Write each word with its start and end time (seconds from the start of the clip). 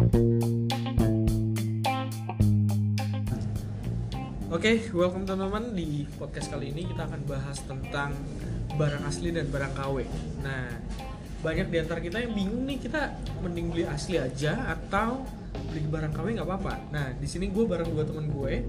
Oke, 0.00 0.16
welcome 4.96 5.28
teman-teman 5.28 5.76
di 5.76 6.08
podcast 6.16 6.48
kali 6.48 6.72
ini 6.72 6.88
kita 6.88 7.04
akan 7.04 7.20
bahas 7.28 7.60
tentang 7.68 8.16
barang 8.80 9.04
asli 9.04 9.28
dan 9.28 9.52
barang 9.52 9.76
KW. 9.76 10.08
Nah, 10.40 10.72
banyak 11.44 11.68
di 11.68 11.84
antara 11.84 12.00
kita 12.00 12.16
yang 12.16 12.32
bingung 12.32 12.64
nih 12.64 12.80
kita 12.80 13.12
mending 13.44 13.76
beli 13.76 13.84
asli 13.84 14.16
aja 14.16 14.72
atau 14.72 15.20
beli 15.68 15.84
barang 15.84 16.16
KW 16.16 16.32
nggak 16.32 16.48
apa-apa. 16.48 16.80
Nah, 16.96 17.12
di 17.20 17.28
sini 17.28 17.52
gue 17.52 17.68
bareng 17.68 17.92
dua 17.92 18.08
teman 18.08 18.32
gue. 18.32 18.64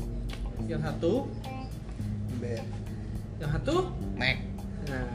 Yang 0.68 0.84
satu, 0.84 1.32
Ben. 2.44 2.60
yang 3.40 3.56
satu, 3.56 3.88
Mac. 4.20 4.36
nah 4.84 5.08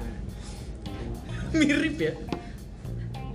mirip 1.61 2.01
ya. 2.01 2.17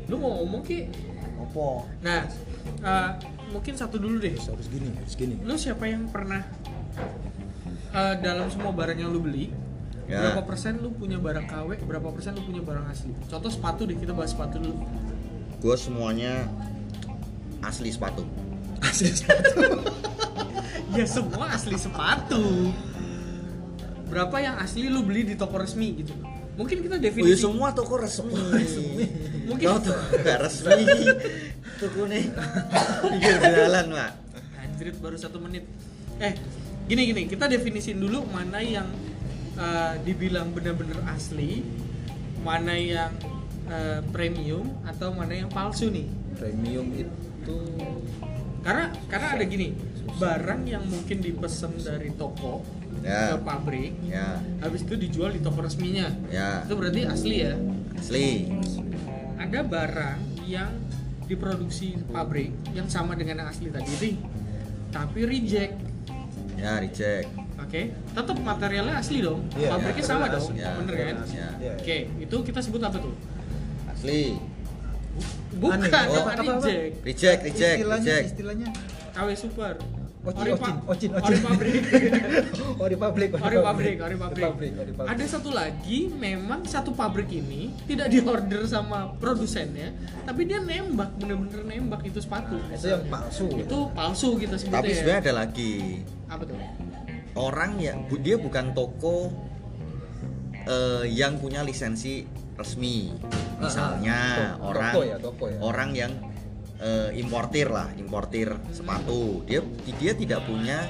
Lu 0.09 0.17
mau 0.17 0.41
ngomong 0.41 0.65
ki? 0.65 1.11
Opo. 1.41 1.89
Nah, 2.01 2.25
eh, 2.81 3.09
mungkin 3.49 3.73
satu 3.75 3.97
dulu 3.97 4.17
deh. 4.17 4.33
Harus, 4.33 4.47
harus 4.49 4.67
gini, 4.67 4.87
harus 4.95 5.13
gini. 5.15 5.35
lu 5.41 5.55
siapa 5.55 5.85
yang 5.85 6.07
pernah 6.07 6.41
eh, 7.91 8.15
dalam 8.19 8.47
semua 8.47 8.71
barang 8.71 8.97
yang 8.97 9.11
lu 9.11 9.21
beli 9.21 9.51
Ya. 10.11 10.19
berapa 10.27 10.43
persen 10.43 10.75
lu 10.83 10.91
punya 10.91 11.15
barang 11.15 11.47
KW 11.47 11.87
berapa 11.87 12.11
persen 12.11 12.35
lu 12.35 12.43
punya 12.43 12.59
barang 12.59 12.83
asli 12.83 13.15
contoh 13.31 13.47
sepatu 13.47 13.87
deh 13.87 13.95
kita 13.95 14.11
bahas 14.11 14.35
sepatu 14.35 14.59
dulu 14.59 14.75
gue 15.63 15.75
semuanya 15.79 16.51
asli 17.63 17.95
sepatu 17.95 18.27
Asli 18.83 19.07
sepatu. 19.07 19.71
ya 20.99 21.07
semua 21.07 21.55
asli 21.55 21.79
sepatu 21.79 22.75
berapa 24.11 24.35
yang 24.43 24.59
asli 24.59 24.91
lu 24.91 24.99
beli 24.99 25.23
di 25.23 25.39
toko 25.39 25.63
resmi 25.63 26.03
gitu 26.03 26.11
mungkin 26.59 26.83
kita 26.83 26.95
Oh 26.95 26.99
iya 26.99 27.07
definisi 27.07 27.39
semua 27.47 27.71
toko 27.71 27.95
resmi. 27.95 28.35
mungkin 29.47 29.63
Kau 29.63 29.79
toko 29.79 30.11
resmi. 30.43 30.83
Toko 31.81 32.05
nih. 32.05 32.29
Pinggir 33.09 33.37
jalan 33.57 33.85
pak. 33.89 34.11
Anjrit 34.61 34.95
baru 35.01 35.17
satu 35.17 35.41
menit. 35.41 35.65
Eh 36.21 36.37
gini 36.85 37.09
gini. 37.09 37.21
Kita 37.25 37.49
definisin 37.49 37.97
dulu 37.97 38.21
mana 38.29 38.61
yang 38.61 38.85
eh, 39.57 39.93
dibilang 40.05 40.53
benar-benar 40.53 41.01
asli 41.09 41.65
mana 42.45 42.77
yang 42.77 43.09
eh, 43.65 44.05
premium 44.13 44.69
atau 44.85 45.09
mana 45.09 45.33
yang 45.33 45.49
palsu 45.49 45.89
nih. 45.89 46.05
Premium 46.37 46.85
itu 46.93 47.57
karena 48.61 48.93
karena 49.09 49.27
ada 49.41 49.45
gini. 49.49 49.73
Barang 50.21 50.69
yang 50.69 50.85
mungkin 50.85 51.17
dipesan 51.21 51.81
dari 51.81 52.13
toko 52.13 52.61
Ya. 53.01 53.33
ke 53.33 53.41
pabrik 53.41 53.97
Ya, 54.05 54.37
habis 54.61 54.85
itu 54.85 54.93
dijual 54.93 55.33
di 55.33 55.41
toko 55.41 55.65
resminya. 55.65 56.05
Ya. 56.29 56.61
Itu 56.61 56.77
berarti 56.77 57.09
asli 57.09 57.41
ya? 57.41 57.57
Asli. 57.97 58.45
ada 59.41 59.65
barang 59.65 60.21
yang 60.45 60.69
diproduksi 61.31 61.95
pabrik 62.11 62.51
yang 62.75 62.85
sama 62.85 63.15
dengan 63.15 63.41
yang 63.41 63.49
asli 63.49 63.71
tadi 63.71 63.91
nih 63.97 64.15
tapi 64.91 65.19
reject 65.23 65.75
Ya 66.61 66.77
reject. 66.77 67.25
Oke, 67.57 67.89
tetap 67.89 68.37
materialnya 68.37 68.93
asli 68.93 69.25
dong. 69.25 69.41
Iya, 69.57 69.73
Pabriknya 69.73 69.97
iya, 69.97 70.05
sama 70.05 70.25
dong. 70.29 70.45
Ya, 70.53 70.69
bener 70.77 70.93
kan? 70.93 71.15
ya. 71.25 71.49
Iya. 71.57 71.73
Oke, 71.73 71.97
itu 72.21 72.35
kita 72.45 72.59
sebut 72.61 72.81
apa 72.85 73.01
tuh? 73.01 73.17
Asli. 73.89 74.37
Bukan, 75.57 75.79
apa, 75.81 75.99
Oh, 76.05 76.21
apa-apa? 76.21 76.53
reject. 76.61 76.93
Reject, 77.01 77.39
reject, 77.41 77.77
istilahnya, 77.81 78.05
reject. 78.05 78.25
istilahnya 78.29 78.69
KW 79.09 79.27
super. 79.33 79.73
Ocin, 80.21 80.37
Ori 80.37 80.51
ocin, 80.53 81.09
Ori 81.17 81.33
ocin. 81.33 81.41
pabrik. 81.41 81.81
Ori 82.77 82.95
pabrik, 82.95 83.29
Ori 83.33 83.57
pabrik, 83.57 83.95
ori 83.97 84.15
pabrik. 84.15 85.09
Ada 85.09 85.25
satu 85.27 85.49
lagi, 85.49 86.13
memang 86.13 86.61
satu 86.61 86.93
pabrik 86.93 87.25
ini 87.33 87.73
tidak 87.89 88.13
diorder 88.13 88.61
sama 88.63 89.17
produsennya, 89.17 89.89
tapi 90.21 90.45
dia 90.45 90.61
nembak, 90.61 91.17
bener-bener 91.17 91.65
nembak 91.65 92.05
itu 92.05 92.21
sepatu. 92.21 92.53
itu 92.69 92.85
yang 92.85 93.01
palsu. 93.09 93.49
Itu 93.49 93.89
palsu 93.91 94.37
kita 94.37 94.61
sebutnya. 94.61 94.77
Tapi 94.77 94.89
ya. 94.89 94.95
sebenarnya 94.95 95.21
ada 95.25 95.33
lagi 95.41 95.71
apa 96.29 96.43
tuh? 96.45 96.57
orang 97.31 97.79
ya 97.79 97.93
bu- 97.97 98.19
dia 98.19 98.35
bukan 98.37 98.75
toko 98.75 99.31
eh, 100.67 101.03
yang 101.09 101.41
punya 101.41 101.65
lisensi 101.65 102.27
resmi. 102.53 103.09
Misalnya 103.57 104.19
Toko- 104.53 104.69
orang 104.69 104.93
toko 104.93 105.01
ya, 105.01 105.17
toko 105.17 105.43
ya. 105.49 105.57
orang 105.61 105.89
yang 105.93 106.11
eh, 106.81 107.09
importir 107.15 107.69
lah, 107.69 107.87
importir 107.95 108.51
sepatu. 108.73 109.45
Dia 109.45 109.61
dia 110.01 110.11
tidak 110.17 110.43
punya 110.43 110.81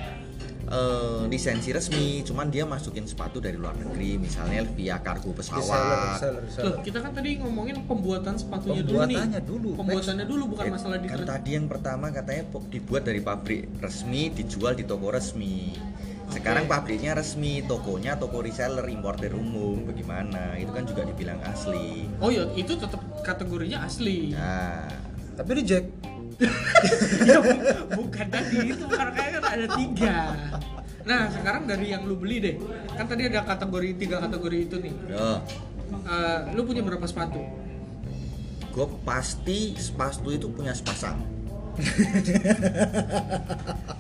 eh, 0.72 1.24
lisensi 1.28 1.76
resmi, 1.76 2.24
cuman 2.24 2.48
dia 2.48 2.64
masukin 2.64 3.04
sepatu 3.04 3.44
dari 3.44 3.60
luar 3.60 3.76
negeri, 3.76 4.16
misalnya 4.16 4.64
via 4.72 5.04
kargo 5.04 5.36
Reseller, 5.36 5.60
pesawat. 5.60 6.16
reseller, 6.16 6.42
reseller. 6.48 6.66
Loh, 6.72 6.76
kita 6.80 6.98
kan 7.04 7.12
tadi 7.12 7.30
ngomongin 7.44 7.76
pembuatan 7.84 8.36
sepatunya 8.40 8.82
dulu 8.82 9.04
nih. 9.04 9.20
Pembuatannya 9.20 9.42
dulu. 9.44 9.70
Pembuatannya 9.76 10.26
dulu 10.26 10.44
bukan 10.56 10.64
Eh, 10.64 10.72
masalah 10.72 10.98
di 11.04 11.08
kan 11.12 11.22
tadi 11.28 11.50
yang 11.60 11.68
pertama 11.68 12.06
katanya 12.10 12.44
dibuat 12.72 13.04
dari 13.04 13.20
pabrik 13.20 13.68
resmi, 13.84 14.32
dijual 14.32 14.74
di 14.80 14.88
toko 14.88 15.12
resmi. 15.12 15.76
Sekarang 16.32 16.64
Oke. 16.64 16.72
pabriknya 16.72 17.12
resmi, 17.12 17.60
tokonya 17.68 18.16
toko 18.16 18.40
reseller, 18.40 18.88
importer 18.88 19.36
umum, 19.36 19.84
bagaimana? 19.84 20.56
Itu 20.56 20.72
kan 20.72 20.88
juga 20.88 21.04
dibilang 21.04 21.44
asli. 21.44 22.08
Oh 22.24 22.32
ya, 22.32 22.48
itu 22.56 22.72
tetap 22.80 23.04
kategorinya 23.28 23.84
asli. 23.84 24.32
Nah, 24.32 25.11
Tapi 25.42 25.52
reject. 25.58 25.88
ya, 27.28 27.38
bu- 27.38 27.62
bukan 27.98 28.28
tadi 28.28 28.58
itu 28.68 28.86
karena 28.88 29.14
kan 29.14 29.44
ada 29.44 29.68
tiga. 29.74 30.16
Nah 31.02 31.22
sekarang 31.30 31.66
dari 31.66 31.90
yang 31.90 32.06
lu 32.06 32.14
beli 32.14 32.38
deh, 32.40 32.56
kan 32.94 33.06
tadi 33.06 33.26
ada 33.26 33.42
kategori 33.44 33.90
tiga 33.98 34.22
kategori 34.22 34.58
itu 34.62 34.76
nih. 34.78 34.94
yo, 35.10 35.42
Eh, 35.92 36.40
lu 36.56 36.64
punya 36.64 36.82
berapa 36.82 37.04
sepatu? 37.04 37.42
gue 38.72 38.88
pasti 39.04 39.76
sepatu 39.76 40.32
itu 40.32 40.48
punya 40.48 40.72
sepasang. 40.72 41.20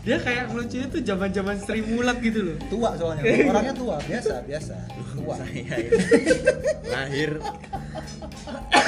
Dia 0.02 0.18
kayak 0.18 0.50
lucunya 0.50 0.88
tuh 0.88 1.04
zaman 1.04 1.30
zaman 1.30 1.56
Sri 1.60 1.84
Mulat 1.84 2.18
gitu 2.20 2.40
loh. 2.42 2.58
Tua 2.68 2.96
soalnya. 2.96 3.22
Orangnya 3.52 3.76
tua, 3.76 4.00
biasa, 4.00 4.48
biasa. 4.48 4.76
Tua. 5.14 5.36
Saya 5.36 5.76
itu 5.78 5.98
lahir 6.88 7.32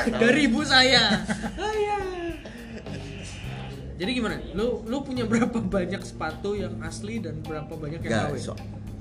Dari 0.09 0.41
ibu 0.47 0.61
saya. 0.63 1.19
Ayah. 1.53 1.99
Jadi 4.03 4.11
gimana? 4.13 4.35
Lu 4.51 4.83
lu 4.83 4.99
punya 4.99 5.23
berapa 5.23 5.55
banyak 5.79 6.03
sepatu 6.03 6.53
yang 6.53 6.75
asli 6.83 7.17
dan 7.17 7.39
berapa 7.39 7.71
banyak 7.71 8.03
yang 8.03 8.11
KW? 8.27 8.35
so, 8.37 8.51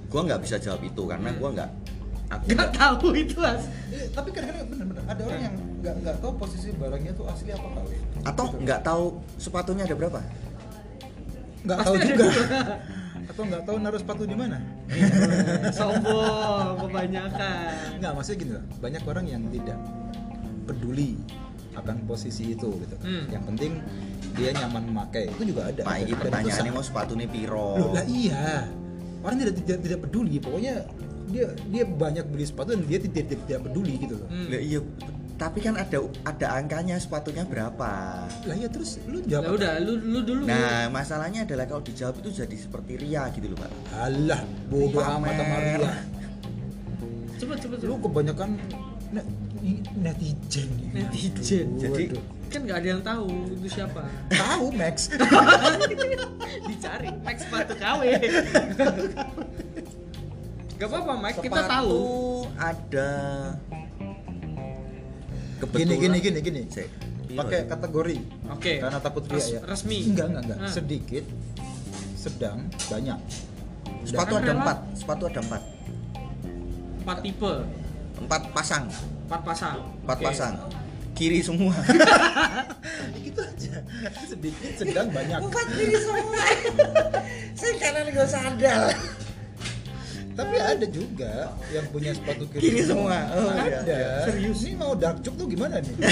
gue 0.07 0.21
nggak 0.23 0.41
bisa 0.41 0.57
jawab 0.57 0.79
itu 0.81 1.03
karena 1.03 1.29
Hmm. 1.29 1.41
gue 1.41 1.51
nggak 1.53 1.71
aku 2.31 2.45
Gak 2.49 2.71
tahu 2.73 3.07
itu 3.13 3.37
as. 3.43 3.67
Eh, 3.91 4.07
tapi 4.09 4.31
kadang-kadang 4.31 4.65
bener-bener 4.67 5.05
ada 5.05 5.23
orang 5.23 5.43
yang 5.43 5.57
nggak 5.83 5.95
nggak 6.01 6.17
tahu 6.17 6.33
posisi 6.39 6.71
barangnya 6.73 7.13
tuh 7.13 7.27
asli 7.27 7.51
apa 7.51 7.67
KW. 7.69 7.89
atau 8.23 8.45
Gitu. 8.47 8.57
nggak 8.63 8.81
tahu 8.83 9.05
sepatunya 9.37 9.83
ada 9.83 9.97
berapa 9.97 10.21
nggak 11.63 11.79
tahu 11.81 11.95
juga. 11.99 12.27
Atau 13.23 13.47
nggak 13.47 13.63
tahu 13.65 13.77
naruh 13.79 13.97
sepatu 13.97 14.23
di 14.25 14.35
mana? 14.35 14.59
Sombong 15.73 16.75
kebanyakan. 16.77 17.97
Nggak, 17.97 18.13
maksudnya 18.13 18.39
gini 18.39 18.53
loh. 18.53 18.65
Banyak 18.77 19.03
orang 19.05 19.25
yang 19.25 19.43
tidak 19.49 19.79
peduli 20.65 21.17
akan 21.73 22.03
posisi 22.05 22.53
itu 22.53 22.69
gitu. 22.77 22.97
Hmm. 22.99 23.25
Yang 23.31 23.43
penting 23.47 23.73
dia 24.33 24.51
nyaman 24.55 24.83
memakai. 24.89 25.29
Itu 25.29 25.43
juga 25.45 25.69
ada. 25.69 25.81
Pak 25.83 25.97
ini 26.01 26.13
pertanyaannya 26.13 26.73
mau 26.73 26.81
sepatunya 26.81 27.27
piro 27.27 27.77
Loh, 27.77 27.91
lah 27.93 28.05
iya. 28.05 28.67
Orang 29.23 29.37
tidak, 29.39 29.55
tidak 29.63 29.79
tidak 29.81 29.99
peduli. 30.03 30.37
Pokoknya 30.37 30.75
dia 31.29 31.47
dia 31.69 31.85
banyak 31.85 32.25
beli 32.29 32.45
sepatu 32.45 32.75
dan 32.75 32.83
dia 32.85 32.99
tidak 32.99 33.25
tidak, 33.27 33.41
tidak 33.47 33.61
peduli 33.65 33.95
gitu 33.97 34.15
loh. 34.19 34.27
Hmm. 34.29 34.47
Lah 34.51 34.61
iya, 34.61 34.81
tapi 35.33 35.59
kan 35.59 35.75
ada 35.75 35.99
ada 36.23 36.47
angkanya 36.55 36.97
sepatunya 36.99 37.43
berapa. 37.43 37.91
Lah 38.29 38.55
iya 38.55 38.69
terus 38.69 38.99
lu 39.07 39.23
Ya 39.25 39.39
jawab. 39.39 39.57
udah, 39.57 39.73
lu 39.79 39.93
lu 39.97 40.21
dulu. 40.23 40.43
Nah, 40.45 40.87
masalahnya 40.89 41.47
adalah 41.47 41.65
kalau 41.65 41.81
dijawab 41.81 42.19
itu 42.19 42.31
jadi 42.35 42.57
seperti 42.57 42.93
ria 42.99 43.31
gitu 43.31 43.47
loh, 43.47 43.59
Pak. 43.59 43.71
Alah, 43.97 44.41
bodoh 44.67 45.03
amat 45.03 45.35
sama. 45.35 45.57
Ria. 45.59 45.93
Cepet 47.39 47.59
cepet 47.59 47.79
Lu 47.83 47.99
kebanyakan 47.99 48.49
ne- 49.11 49.27
netizen. 49.95 50.69
Netizen. 50.91 51.67
Aduh, 51.73 51.81
Jadi-. 51.81 52.11
Kan 52.53 52.69
nggak 52.69 52.79
ada 52.85 52.89
yang 52.93 53.01
tahu 53.01 53.27
itu 53.57 53.69
siapa. 53.71 54.03
tahu 54.29 54.67
Max. 54.77 55.09
Dicari 56.69 57.09
Max 57.25 57.37
sepatu 57.49 57.75
KW. 57.81 58.03
Gak 60.77 60.91
apa-apa 60.91 61.15
Mike, 61.15 61.41
kita 61.41 61.63
tahu. 61.65 61.97
ada 62.59 63.11
gini 65.73 65.95
gini 65.97 66.19
gini 66.19 66.39
gini. 66.43 66.61
Cek. 66.67 66.89
Pakai 67.33 67.65
kategori. 67.65 68.17
Oke. 68.53 68.83
Karena 68.83 68.99
takut 69.01 69.25
Res- 69.31 69.57
ya. 69.57 69.61
resmi. 69.65 70.11
Enggak 70.13 70.27
enggak 70.29 70.43
enggak. 70.45 70.59
Hmm. 70.61 70.69
Sedikit, 70.69 71.25
sedang, 72.19 72.59
banyak. 72.91 73.19
Sepatu 74.03 74.35
Kan 74.37 74.43
ada 74.43 74.53
empat, 74.59 74.79
sepatu 74.99 75.23
ada 75.31 75.41
empat, 75.41 75.63
Empat 77.07 77.19
tipe, 77.23 77.53
empat 78.19 78.43
pasang, 78.53 78.85
empat 79.29 79.41
pasang. 79.45 79.77
empat 80.05 80.19
Oke. 80.19 80.25
pasang, 80.29 80.55
kiri 81.17 81.41
semua. 81.41 81.75
gitu 83.25 83.41
aja. 83.41 83.75
Sedikit, 84.29 84.73
sedang, 84.77 85.09
banyak. 85.09 85.39
empat 85.41 85.67
kiri 85.73 85.97
semua. 85.97 86.45
Saya 87.59 87.73
kanan 87.81 88.07
nggak 88.11 88.29
sadar. 88.29 88.93
Tapi 90.33 90.57
ada 90.57 90.87
juga 90.89 91.53
yang 91.69 91.85
punya 91.93 92.17
sepatu 92.17 92.49
kiri, 92.49 92.61
Kiri 92.65 92.81
semua. 92.89 93.21
Oh, 93.37 93.53
iya, 93.53 93.85
ada. 93.85 93.93
iya. 93.93 94.13
Serius. 94.25 94.65
Ini 94.65 94.81
mau 94.81 94.97
dark 94.97 95.21
joke 95.21 95.37
tuh 95.37 95.45
gimana 95.45 95.77
nih? 95.85 95.93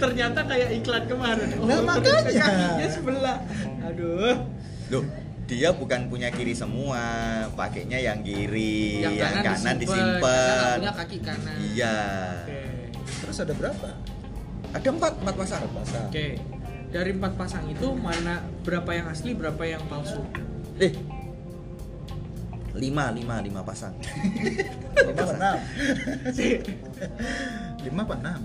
Ternyata 0.00 0.40
kayak 0.46 0.68
iklan 0.78 1.04
kemarin. 1.10 1.48
Nah, 1.58 1.80
makanya. 1.82 2.30
kakinya 2.30 2.86
sebelah. 2.86 3.38
Aduh. 3.82 4.46
Loh, 4.94 5.02
dia 5.44 5.68
bukan 5.76 6.08
punya 6.08 6.32
kiri 6.32 6.56
semua, 6.56 7.04
pakainya 7.52 8.00
yang 8.00 8.24
kiri, 8.24 9.04
Yang 9.04 9.14
yang, 9.20 9.32
kanan, 9.36 9.44
kanan, 9.44 9.76
disimpan, 9.76 10.76
punya 10.80 10.94
kaki 10.96 11.18
kanan. 11.20 11.56
Iya. 11.60 11.96
Oke. 12.48 12.60
Terus 13.04 13.36
ada 13.44 13.52
berapa? 13.52 13.88
Ada 14.72 14.88
empat, 14.88 15.12
empat 15.20 15.34
pasang. 15.36 15.62
Pasang. 15.68 16.08
Oke. 16.08 16.26
Dari 16.88 17.10
empat 17.12 17.32
pasang 17.36 17.64
itu 17.68 17.88
mana 17.92 18.40
berapa 18.64 18.90
yang 18.96 19.06
asli, 19.12 19.36
berapa 19.36 19.62
yang 19.68 19.82
palsu? 19.90 20.24
Eh, 20.80 20.94
lima, 22.72 23.12
lima, 23.12 23.44
lima 23.44 23.60
pasang. 23.60 23.92
Lima 25.04 25.26
enam? 25.36 25.56
Lima 27.84 28.00
apa 28.06 28.14
enam? 28.16 28.40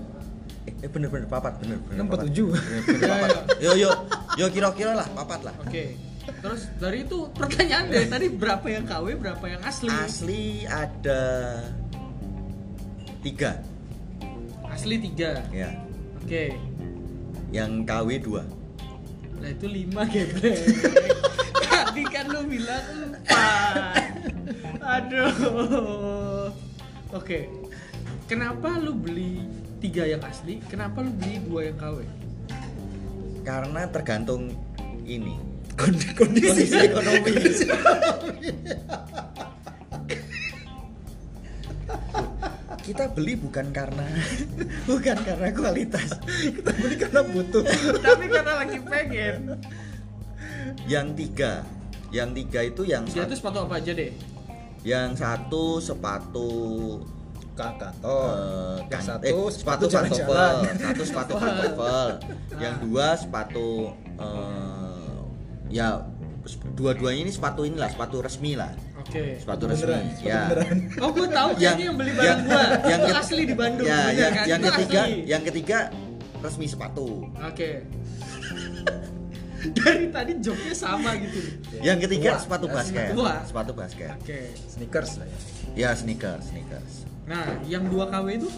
Eh, 0.68 0.74
eh 0.84 0.90
bener 0.92 1.08
bener 1.08 1.26
papat 1.30 1.56
bener 1.62 1.78
bener. 1.80 1.96
Enam 1.96 2.06
tujuh? 2.10 2.52
Bener, 2.52 2.82
bener, 2.84 3.00
Ya, 3.00 3.08
papat. 3.08 3.44
Yo 3.64 3.70
yo 3.78 3.90
yo 4.36 4.46
kira-kira 4.52 4.92
lah 4.92 5.06
papat 5.14 5.40
lah. 5.46 5.54
Oke. 5.64 6.09
Terus 6.20 6.68
dari 6.76 7.04
itu 7.04 7.28
pertanyaan 7.32 7.88
dari 7.88 8.06
tadi 8.06 8.26
berapa 8.28 8.66
yang 8.68 8.84
KW, 8.84 9.06
berapa 9.18 9.44
yang 9.48 9.62
asli? 9.64 9.88
Asli 9.88 10.42
ada 10.68 11.22
tiga, 13.20 13.60
Asli 14.68 14.96
tiga. 15.00 15.44
ya. 15.52 15.68
Oke. 16.20 16.54
Yang 17.50 17.70
KW 17.84 18.08
dua. 18.22 18.42
Nah 19.40 19.48
itu 19.50 19.66
lima 19.66 20.04
geblek. 20.06 20.56
Tadi 21.70 22.02
kan 22.06 22.28
lu 22.30 22.46
bilang 22.46 22.86
empat. 23.10 24.04
Aduh. 24.78 26.52
Oke. 27.10 27.50
Kenapa 28.30 28.78
lu 28.78 28.94
beli 28.94 29.42
tiga 29.82 30.06
yang 30.06 30.22
asli? 30.22 30.62
Kenapa 30.70 31.02
lu 31.02 31.10
beli 31.10 31.42
dua 31.42 31.60
yang 31.66 31.76
KW? 31.80 31.98
Karena 33.42 33.82
tergantung 33.90 34.54
ini 35.02 35.34
Kondisi, 35.76 36.10
kondisi 36.14 36.76
ekonomi. 36.76 37.30
Kita 42.80 43.04
beli 43.08 43.36
bukan 43.36 43.70
karena 43.70 44.06
bukan 44.84 45.16
karena 45.20 45.48
kualitas. 45.52 46.10
Kita 46.24 46.70
beli 46.74 46.96
karena 46.96 47.20
butuh. 47.22 47.62
Tapi 48.00 48.24
karena 48.26 48.52
lagi 48.56 48.78
pengen. 48.82 49.36
Yang 50.86 51.06
tiga, 51.16 51.52
yang 52.10 52.30
tiga 52.32 52.60
itu 52.62 52.82
yang 52.82 53.04
Dia 53.04 53.22
satu, 53.22 53.30
tuh 53.30 53.38
sepatu 53.38 53.58
apa 53.62 53.74
aja 53.78 53.92
deh? 53.92 54.12
yang 54.80 55.12
satu 55.12 55.76
sepatu 55.76 56.48
kantor. 57.52 57.92
eh, 58.00 58.76
Yang 58.80 58.88
kan- 58.88 59.04
satu 59.04 59.28
eh, 59.28 59.50
sepatu 59.52 59.84
pantofel, 59.84 59.92
jalan-jalan. 59.92 60.74
satu 60.80 61.02
sepatu 61.04 61.32
pantofel, 61.36 62.08
yang 62.56 62.74
dua 62.80 63.08
sepatu 63.12 63.68
eh, 64.16 64.79
ya 65.70 66.02
dua-duanya 66.72 67.22
ini 67.22 67.30
sepatu 67.30 67.62
inilah 67.62 67.88
sepatu 67.88 68.18
resmi 68.18 68.54
lah 68.54 68.72
Oke. 68.98 69.38
sepatu 69.38 69.64
Beneran, 69.64 70.02
resmi 70.02 70.12
sepatu 70.12 70.28
ya 70.28 70.40
beneran. 70.46 70.78
Oh 70.98 71.10
gue 71.10 71.26
tahu 71.26 71.48
Yang- 71.50 71.60
yang, 71.60 71.78
yang 71.80 71.94
beli 71.94 72.12
barang 72.12 72.26
yang- 72.26 72.42
gua. 72.44 72.64
yang 72.90 73.00
itu 73.00 73.14
asli 73.16 73.42
di 73.44 73.54
Bandung. 73.54 73.86
ya 73.86 73.96
bener 74.02 74.16
yang, 74.16 74.32
kan? 74.32 74.46
yang 74.46 74.60
Itu 74.60 74.70
ketiga 74.70 75.00
asli. 75.00 75.16
yang 75.24 75.42
ketiga 75.42 75.78
resmi 76.40 76.66
sepatu 76.66 77.08
Oke. 77.40 77.70
Dari 79.60 80.08
tadi 80.08 80.32
joknya 80.40 80.72
sama 80.72 81.12
gitu. 81.16 81.36
yang 81.78 82.00
ketiga 82.00 82.32
Tua. 82.34 82.40
sepatu 82.40 82.66
Ya, 82.66 82.72
basket 82.72 83.06
tua. 83.12 83.34
sepatu 83.44 83.72
basket 83.74 84.08
Oke. 84.16 84.40
Sneakers 84.66 85.10
lah 85.16 85.26
ya. 85.26 85.38
ya 85.76 85.90
sneakers 85.92 86.44
sneakers 86.48 86.92
Nah, 87.22 87.46
yang 87.62 87.86
dua 87.86 88.08
KW 88.08 88.26
itu 88.34 88.48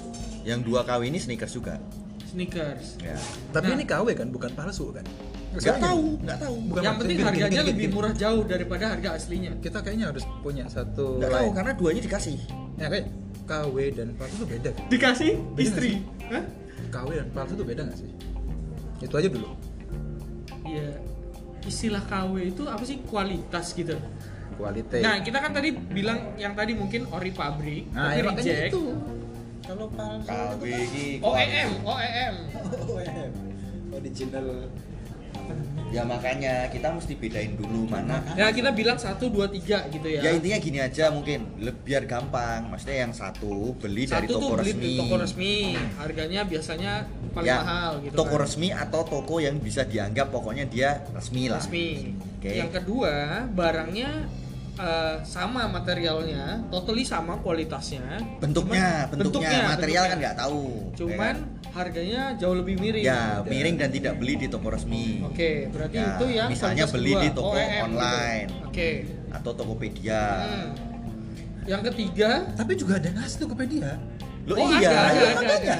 yang 0.42 0.62
dua 0.62 0.80
KW 0.80 1.02
ini 1.04 1.18
sneakers 1.18 1.52
juga 1.52 1.76
sneakers. 2.24 2.96
ya 2.98 3.18
Tapi 3.50 3.68
Nah. 3.68 3.76
ini 3.76 3.84
KW 3.84 4.06
kan, 4.14 4.30
bukan 4.30 4.50
palsu 4.52 4.88
kan? 4.90 5.04
Nggak 5.52 5.78
tahu 5.78 6.02
nggak 6.18 6.38
tahu 6.38 6.54
Bukan 6.64 6.82
yang 6.82 6.96
penting 6.96 7.16
gini, 7.16 7.26
harganya 7.26 7.46
gini, 7.46 7.56
gini, 7.58 7.70
lebih 7.70 7.86
gini. 7.86 7.94
murah 7.94 8.12
jauh 8.14 8.42
daripada 8.42 8.84
harga 8.88 9.08
aslinya. 9.12 9.52
Kita 9.58 9.78
kayaknya 9.80 10.06
harus 10.08 10.24
punya 10.40 10.64
satu 10.66 11.18
nggak 11.18 11.28
tahu 11.30 11.44
line. 11.44 11.54
karena 11.54 11.72
duanya 11.74 12.02
dikasih 12.02 12.36
Ya 12.74 12.86
kayak 12.88 13.06
KW 13.42 13.76
dan 13.92 14.08
palsu 14.14 14.34
tuh 14.38 14.48
beda. 14.48 14.70
kan? 14.70 14.84
Dikasih 14.88 15.30
Beda 15.52 15.60
istri. 15.60 15.90
Hah? 16.26 16.44
KW 16.90 17.08
dan 17.14 17.28
palsu 17.30 17.52
tuh 17.52 17.64
beda 17.64 17.80
nggak 17.84 17.98
sih? 17.98 18.10
Itu 19.00 19.14
aja 19.14 19.28
dulu. 19.28 19.48
Iya. 20.62 20.88
Istilah 21.62 22.02
KW 22.02 22.34
itu 22.48 22.62
apa 22.64 22.82
sih 22.82 23.02
kualitas 23.02 23.66
gitu. 23.72 23.94
Kualitas. 24.52 25.00
Nah, 25.00 25.20
kita 25.20 25.38
kan 25.38 25.50
tadi 25.50 25.68
bilang 25.72 26.32
yang 26.36 26.52
tadi 26.52 26.72
mungkin 26.72 27.06
ori 27.08 27.30
pabrik, 27.30 27.88
Nah, 27.90 28.10
tapi 28.10 28.20
ya 28.20 28.30
reject. 28.32 28.70
itu. 28.70 28.84
Kalau 29.62 29.86
palsu 29.90 30.26
KW 30.26 30.62
ini 30.64 31.06
OEM, 31.20 31.70
OEM. 31.82 32.34
OEM. 32.94 33.30
Original. 33.92 34.46
Ya 35.88 36.02
makanya 36.02 36.72
kita 36.72 36.88
mesti 36.88 37.12
bedain 37.14 37.52
dulu 37.52 37.84
mana 37.84 38.16
Ya 38.32 38.48
kita 38.48 38.72
bilang 38.72 38.96
satu 38.96 39.28
dua 39.28 39.44
tiga 39.46 39.84
gitu 39.86 40.08
ya. 40.08 40.24
ya 40.24 40.30
intinya 40.32 40.56
gini 40.58 40.78
aja 40.80 41.12
mungkin 41.12 41.44
le- 41.58 41.76
biar 41.76 42.06
gampang 42.06 42.64
maksudnya 42.66 43.04
yang 43.04 43.12
satu 43.12 43.76
beli 43.76 44.08
dari 44.08 44.24
satu 44.24 44.32
toko 44.32 44.40
tuh 44.42 44.50
beli 44.56 44.72
resmi 44.72 44.80
di 44.82 44.92
toko 44.96 45.14
resmi, 45.20 45.54
harganya 45.94 46.40
biasanya 46.42 46.92
paling 47.30 47.44
ya 47.46 47.58
mahal 47.60 47.92
gitu. 48.00 48.14
toko 48.14 48.34
kan. 48.34 48.42
resmi 48.42 48.68
atau 48.72 49.00
toko 49.04 49.34
yang 49.36 49.56
bisa 49.58 49.84
dianggap 49.84 50.32
pokoknya 50.32 50.64
dia 50.64 51.04
resmi 51.10 51.46
lah 51.46 51.60
resmi. 51.60 52.16
Oke. 52.40 52.48
Yang 52.50 52.72
kedua, 52.74 53.12
barangnya 53.52 54.10
eh, 54.74 55.16
sama 55.22 55.68
materialnya, 55.68 56.64
totally 56.66 57.04
sama 57.04 57.36
kualitasnya. 57.36 58.16
bentuknya 58.40 59.06
Cuman- 59.06 59.20
bentuknya, 59.20 59.58
material 59.68 59.76
bentuknya. 59.76 60.08
kan 60.08 60.16
nggak 60.18 60.36
tahu 60.38 60.64
Cuman 60.96 61.12
ya, 61.12 61.20
kan? 61.20 61.36
Harganya 61.72 62.36
jauh 62.36 62.52
lebih 62.52 62.76
miring. 62.76 63.00
ya 63.00 63.40
miring 63.42 63.80
dan 63.80 63.88
tidak 63.88 64.20
beli 64.20 64.36
di 64.36 64.46
toko 64.46 64.68
resmi 64.68 65.24
Oke, 65.24 65.72
berarti 65.72 65.96
Ya, 65.96 66.20
itu 66.20 66.26
yang 66.28 66.48
misalnya 66.52 66.84
beli 66.84 67.12
kedua, 67.12 67.22
di 67.24 67.28
toko 67.32 67.48
OEM 67.56 67.64
gitu. 67.64 67.84
online. 67.88 68.48
Oke. 68.68 68.90
atau 69.32 69.50
Tokopedia 69.56 70.22
Hmm. 70.42 70.70
Yang 71.62 71.82
ketiga, 71.94 72.30
Tapi 72.52 72.72
juga 72.74 72.92
ada 72.98 73.08
ngasih 73.14 73.38
Tokopedia. 73.40 73.90
lo 74.42 74.58
oh 74.58 74.68
iya 74.74 74.90
ada, 74.90 74.90
ada, 74.90 75.22
ya. 75.22 75.30
ada, 75.30 75.54
ada. 75.54 75.76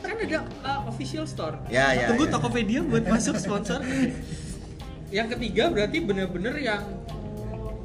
Kan 0.00 0.16
ada 0.16 0.38
uh, 0.64 0.80
official 0.88 1.28
store. 1.28 1.60
Ya, 1.68 1.92
ya, 1.92 2.08
Tunggu 2.08 2.24
ya. 2.24 2.32
Tokopedia 2.32 2.80
buat 2.80 3.04
masuk 3.04 3.36
sponsor. 3.36 3.84
yang 5.16 5.28
ketiga 5.28 5.68
berarti 5.68 6.00
bener-bener 6.00 6.56
yang 6.56 6.82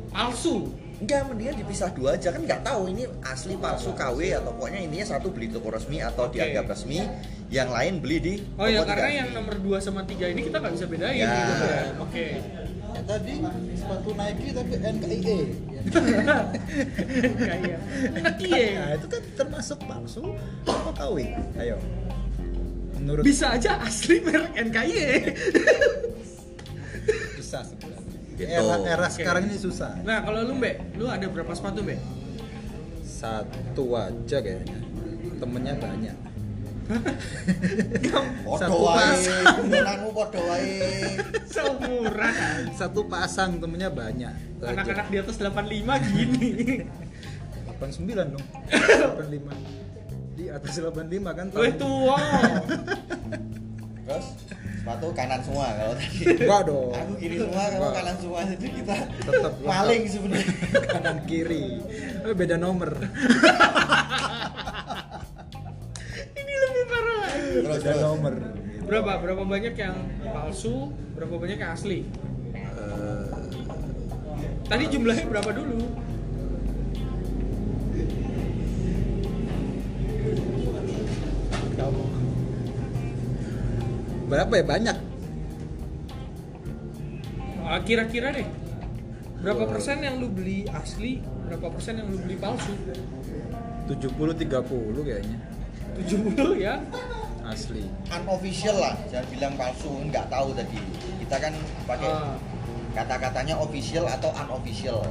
palsu. 0.10 0.72
Enggak, 1.02 1.22
mendingan 1.26 1.56
dipisah 1.58 1.90
dua 1.98 2.14
aja 2.14 2.30
kan 2.30 2.46
nggak 2.46 2.62
tahu 2.62 2.94
ini 2.94 3.10
asli 3.26 3.58
palsu 3.58 3.90
KW 3.98 4.38
atau 4.38 4.54
pokoknya 4.54 4.86
intinya 4.86 5.18
satu 5.18 5.34
beli 5.34 5.50
toko 5.50 5.74
resmi 5.74 5.98
atau 5.98 6.30
Oke. 6.30 6.38
dianggap 6.38 6.70
resmi, 6.70 7.02
yang 7.50 7.74
lain 7.74 7.98
beli 7.98 8.18
di 8.22 8.34
Oh 8.54 8.70
ya 8.70 8.86
karena 8.86 9.10
yang 9.10 9.30
nomor 9.34 9.58
2 9.58 9.82
sama 9.82 10.06
3 10.06 10.30
ini 10.30 10.46
kita 10.46 10.62
nggak 10.62 10.74
bisa 10.78 10.86
bedain 10.86 11.18
Ya. 11.18 11.34
gitu 11.34 11.66
ya. 11.66 11.84
Oke. 11.98 12.26
Ya, 12.92 13.02
tadi 13.08 13.34
sepatu 13.74 14.10
Nike 14.14 14.48
tapi 14.54 14.74
NKIE. 14.78 15.38
Kayak 17.40 17.80
Iya. 18.38 18.70
Nah, 18.78 18.90
itu 18.94 19.08
kan 19.10 19.22
termasuk 19.34 19.80
palsu 19.82 20.24
apa 20.70 20.90
KW? 20.94 21.18
Ayo. 21.58 21.78
Menurut 22.94 23.26
Bisa 23.26 23.58
aja 23.58 23.82
asli 23.82 24.22
merek 24.22 24.54
NKY. 24.54 24.94
susah 27.36 27.66
sebenarnya. 27.66 28.01
Gitu. 28.42 28.50
Era, 28.58 28.76
era 28.82 29.06
Oke. 29.06 29.22
sekarang 29.22 29.44
ini 29.46 29.58
susah. 29.62 30.02
Nah, 30.02 30.26
kalau 30.26 30.42
lu, 30.42 30.58
Mbak, 30.58 30.98
lu 30.98 31.06
ada 31.06 31.26
berapa 31.30 31.54
sepatu, 31.54 31.86
Mbak? 31.86 32.00
Satu 33.06 33.94
aja 33.94 34.38
kayaknya. 34.42 34.82
Temennya 35.38 35.76
banyak. 35.78 36.18
Podo 38.44 38.60
Satu 38.62 38.78
wae, 38.84 38.98
pasang. 39.00 39.46
gunanmu 39.70 40.10
podo 40.12 40.42
wae. 40.50 40.76
Seumuran. 41.54 42.34
Satu 42.74 43.06
pasang 43.06 43.62
temennya 43.62 43.94
banyak. 43.94 44.34
Anak-anak 44.60 45.08
di 45.08 45.18
atas 45.22 45.38
85 45.38 46.10
gini. 46.12 46.52
89 47.78 48.34
dong. 48.34 48.46
85. 49.22 50.36
Di 50.36 50.46
atas 50.50 50.72
85 50.74 51.38
kan 51.38 51.46
Weh 51.54 51.74
tua. 51.78 52.18
Terus 54.12 54.28
sepatu 54.82 55.08
kanan 55.14 55.40
semua 55.40 55.66
kalau 55.72 55.94
tadi. 55.94 56.20
Enggak 56.36 56.62
dong. 56.66 56.92
Aku 56.92 57.14
kiri 57.16 57.36
semua, 57.38 57.64
kamu 57.66 57.90
kanan 57.92 58.16
semua 58.18 58.40
jadi 58.46 58.68
kita 58.74 58.96
Tetap 59.22 59.54
maling 59.62 60.04
sebenarnya. 60.06 60.56
kanan 60.90 61.18
kiri. 61.24 61.66
Eh, 62.22 62.34
beda 62.34 62.56
nomor. 62.58 62.92
Ini 66.32 66.54
lebih 66.58 66.84
parah 66.88 67.16
lagi. 67.22 67.42
Terus 67.56 67.78
Beda 67.78 67.86
terus. 67.88 68.02
nomor. 68.02 68.34
Berapa? 68.82 69.12
Berapa 69.18 69.44
banyak 69.46 69.74
yang 69.76 69.96
palsu? 70.26 70.90
Berapa 71.14 71.36
banyak 71.38 71.58
yang 71.58 71.72
asli? 71.72 72.00
Eh, 72.52 73.26
Tadi 74.64 74.84
jumlahnya 74.88 75.26
berapa 75.26 75.52
dulu? 75.52 75.84
Berapa 84.32 84.54
ya 84.56 84.64
banyak? 84.64 84.98
Ah, 87.62 87.80
Kira-kira 87.84 88.32
deh. 88.32 88.48
Berapa 89.42 89.68
persen 89.68 90.00
yang 90.00 90.22
lu 90.22 90.30
beli 90.30 90.64
asli? 90.70 91.20
Berapa 91.50 91.68
persen 91.68 92.00
yang 92.00 92.08
lu 92.08 92.18
beli 92.22 92.38
palsu? 92.38 92.72
70 93.90 94.08
30 94.08 94.48
kayaknya. 95.04 95.38
70 96.08 96.56
ya. 96.58 96.80
asli 97.42 97.84
unofficial 98.08 98.78
lah 98.80 98.96
jangan 99.12 99.28
bilang 99.34 99.54
palsu 99.60 99.90
nggak 100.08 100.30
tahu 100.30 100.54
tadi 100.56 100.78
kita 101.20 101.36
kan 101.42 101.52
pakai 101.84 102.08
Ah, 102.08 102.38
kata-katanya 102.94 103.58
official 103.60 104.06
atau 104.08 104.30
unofficial 104.32 105.02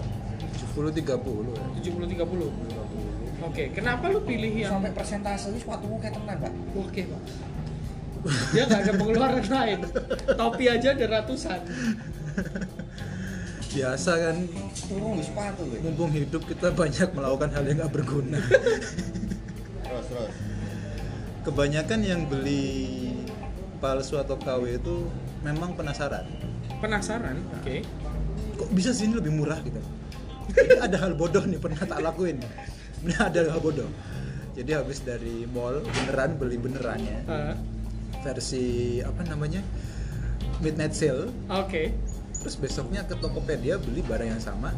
70 0.72 1.04
30 1.04 1.10
ya 1.52 1.64
70 1.84 2.06
30. 2.16 3.44
Oke, 3.44 3.74
kenapa 3.74 4.08
lu 4.08 4.22
pilih 4.24 4.52
yang 4.56 4.78
sampai 4.78 4.94
persentase 4.94 5.52
itu 5.52 5.58
sepatumu 5.66 5.98
kayak 5.98 6.16
tenan 6.16 6.38
pak 6.38 6.52
Oke, 6.78 7.02
Pak. 7.04 7.20
Dia 8.52 8.62
nggak 8.64 8.80
ada 8.84 8.92
pengeluaran 8.94 9.46
lain. 9.56 9.78
Topi 10.36 10.64
aja 10.66 10.88
ada 10.92 11.06
ratusan. 11.08 11.60
biasa 13.70 14.12
kan. 14.18 14.36
Di 14.90 15.22
sepatu 15.22 15.62
mumpung 15.80 16.10
hidup 16.10 16.42
kita 16.42 16.74
banyak 16.74 17.14
melakukan 17.14 17.50
hal 17.54 17.64
yang 17.64 17.78
nggak 17.78 17.92
berguna. 17.94 18.38
Terus 19.80 20.04
terus. 20.10 20.34
Kebanyakan 21.40 22.00
yang 22.04 22.20
beli 22.26 23.14
palsu 23.80 24.20
atau 24.20 24.36
KW 24.36 24.76
itu 24.76 25.08
memang 25.40 25.72
penasaran. 25.72 26.26
Penasaran? 26.82 27.40
Oke. 27.56 27.80
kok 28.60 28.68
bisa 28.76 28.92
sini 28.92 29.16
lebih 29.16 29.32
murah 29.32 29.56
gitu? 29.64 29.80
Jadi 30.52 30.76
ada 30.76 30.96
hal 31.00 31.16
bodoh 31.16 31.40
nih 31.48 31.56
pernah 31.56 31.80
tak 31.80 32.04
lakuin? 32.04 32.36
Ini 33.00 33.14
ada 33.16 33.48
hal 33.48 33.56
bodoh. 33.56 33.88
Jadi 34.52 34.76
habis 34.76 35.00
dari 35.00 35.48
mall 35.48 35.80
beneran 35.80 36.36
beli 36.36 36.58
benerannya 36.60 37.18
Ah, 37.24 37.54
versi 38.20 38.64
apa 39.00 39.22
namanya 39.24 39.60
midnight 40.58 40.92
sale 40.92 41.32
Oke. 41.48 41.92
terus 42.36 42.54
besoknya 42.54 43.02
ke 43.02 43.14
Tokopedia 43.14 43.76
beli 43.76 44.00
barang 44.00 44.28
yang 44.30 44.42
sama 44.42 44.72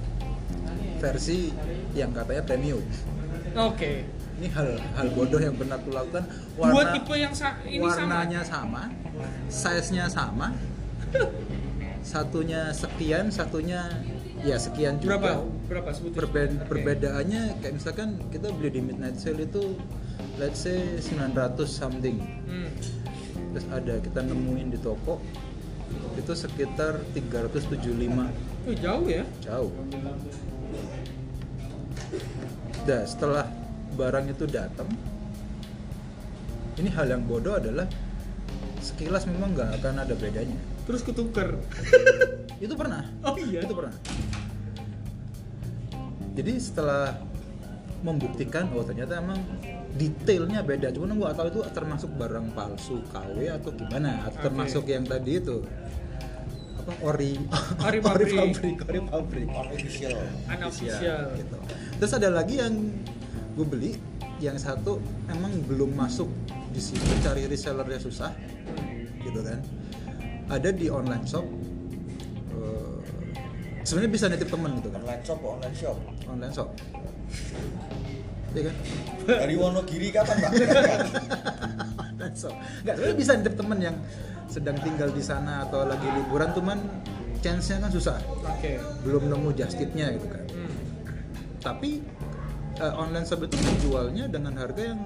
versi 0.99 1.51
yang 1.93 2.11
katanya 2.11 2.43
premium 2.45 2.83
Oke. 3.53 4.07
ini 4.39 4.49
hal 4.49 4.79
hal 4.95 5.09
bodoh 5.11 5.39
yang 5.39 5.53
pernah 5.53 5.77
aku 5.77 5.91
lakukan 5.91 6.25
Dua 6.53 6.85
tipe 6.93 7.15
yang 7.15 7.33
sa 7.33 7.59
ini 7.65 7.81
warnanya 7.81 8.45
sama, 8.45 8.87
size 9.49 9.91
nya 9.91 10.07
sama 10.07 10.55
satunya 12.03 12.71
sekian 12.71 13.31
satunya 13.31 13.87
ya 14.43 14.59
sekian 14.59 14.99
sama. 14.99 15.07
Berapa? 15.09 15.31
juga 15.33 15.51
Berapa 15.71 15.91
sebutin? 15.95 16.19
Perbe- 16.19 16.51
Oke. 16.53 16.67
perbedaannya 16.67 17.43
kayak 17.59 17.75
misalkan 17.79 18.09
kita 18.29 18.51
beli 18.51 18.71
di 18.71 18.81
midnight 18.83 19.17
sale 19.17 19.39
itu 19.41 19.79
let's 20.37 20.61
say 20.61 20.79
900 20.99 21.63
something 21.65 22.19
Hmm. 22.45 22.69
Terus 23.53 23.67
ada 23.69 23.95
kita 23.99 24.21
nemuin 24.21 24.69
di 24.69 24.79
toko 24.79 25.21
itu 26.15 26.33
sekitar 26.33 27.05
375 27.13 27.77
Oh, 28.63 28.71
jauh 28.73 29.07
ya? 29.07 29.25
jauh 29.43 29.73
Dah 32.83 33.03
setelah 33.03 33.47
barang 33.93 34.27
itu 34.29 34.45
datang 34.47 34.89
ini 36.75 36.89
hal 36.89 37.07
yang 37.07 37.23
bodoh 37.23 37.55
adalah 37.55 37.85
sekilas 38.79 39.29
memang 39.29 39.53
nggak 39.53 39.79
akan 39.79 39.95
ada 40.01 40.15
bedanya 40.17 40.57
Terus 40.83 41.07
ketuker. 41.07 41.63
itu 42.65 42.75
pernah 42.75 43.07
Oh 43.23 43.37
iya. 43.37 43.63
itu 43.63 43.71
pernah 43.71 43.95
jadi 46.33 46.53
setelah 46.57 47.21
membuktikan 48.01 48.73
oh 48.73 48.83
ternyata 48.83 49.21
emang 49.21 49.39
detailnya 49.93 50.65
beda. 50.65 50.89
Cuman 50.91 51.21
gua 51.21 51.37
tahu 51.37 51.53
itu 51.53 51.61
termasuk 51.71 52.11
barang 52.17 52.57
palsu 52.57 53.05
KW 53.13 53.39
atau 53.53 53.71
gimana. 53.73 54.25
Atau 54.25 54.39
Oke. 54.41 54.45
termasuk 54.49 54.85
yang 54.89 55.05
tadi 55.05 55.39
itu. 55.39 55.61
Apa 56.83 56.93
ori 57.05 57.39
Ori 57.87 57.99
pabrik. 58.01 58.33
pabrik 58.35 58.79
ori 58.89 59.01
pabrik. 59.05 59.47
Unofficial 59.47 60.19
Unofficial. 60.49 61.21
gitu. 61.39 61.57
terus 62.01 62.13
ada 62.19 62.27
lagi 62.27 62.59
yang 62.59 62.75
gue 63.55 63.63
beli 63.63 63.95
yang 64.43 64.59
satu 64.59 64.99
emang 65.31 65.55
belum 65.71 65.95
masuk 65.95 66.27
di 66.75 66.83
situ 66.83 67.07
cari 67.23 67.47
resellernya 67.47 68.03
susah 68.03 68.35
gitu 69.23 69.39
kan. 69.47 69.63
Ada 70.51 70.75
di 70.75 70.91
online 70.91 71.23
shop. 71.23 71.47
Eh, 72.51 72.99
sebenarnya 73.87 74.11
bisa 74.11 74.27
nitip 74.27 74.51
temen 74.51 74.75
gitu 74.83 74.91
kan. 74.91 75.01
Online 75.07 75.23
shop 75.23 75.39
online 75.39 75.77
shop. 75.79 75.97
Online 76.27 76.51
shop 76.53 76.69
Iya 78.53 78.63
kan 78.63 78.77
dari 79.23 79.55
Wonogiri 79.55 80.09
kapan 80.11 80.37
pak 80.39 80.53
shop 82.33 82.55
nggak 82.83 82.95
sebenarnya 82.97 83.17
bisa 83.17 83.33
nitip 83.35 83.55
temen 83.55 83.79
yang 83.81 83.97
sedang 84.47 84.77
tinggal 84.79 85.09
di 85.09 85.21
sana 85.21 85.65
atau 85.65 85.85
lagi 85.85 86.07
liburan 86.07 86.53
cuman 86.53 86.79
chance 87.41 87.69
nya 87.69 87.81
kan 87.81 87.91
susah 87.91 88.17
Oke. 88.47 88.79
belum 89.03 89.27
nemu 89.27 89.49
just 89.53 89.77
tip-nya 89.77 90.13
gitu 90.13 90.29
kan 90.29 90.45
Hmm. 90.53 90.69
tapi 91.59 92.05
eh, 92.77 92.95
online 92.95 93.25
shop 93.25 93.43
itu 93.43 93.57
menjualnya 93.57 94.29
dengan 94.29 94.55
harga 94.55 94.83
yang 94.85 95.01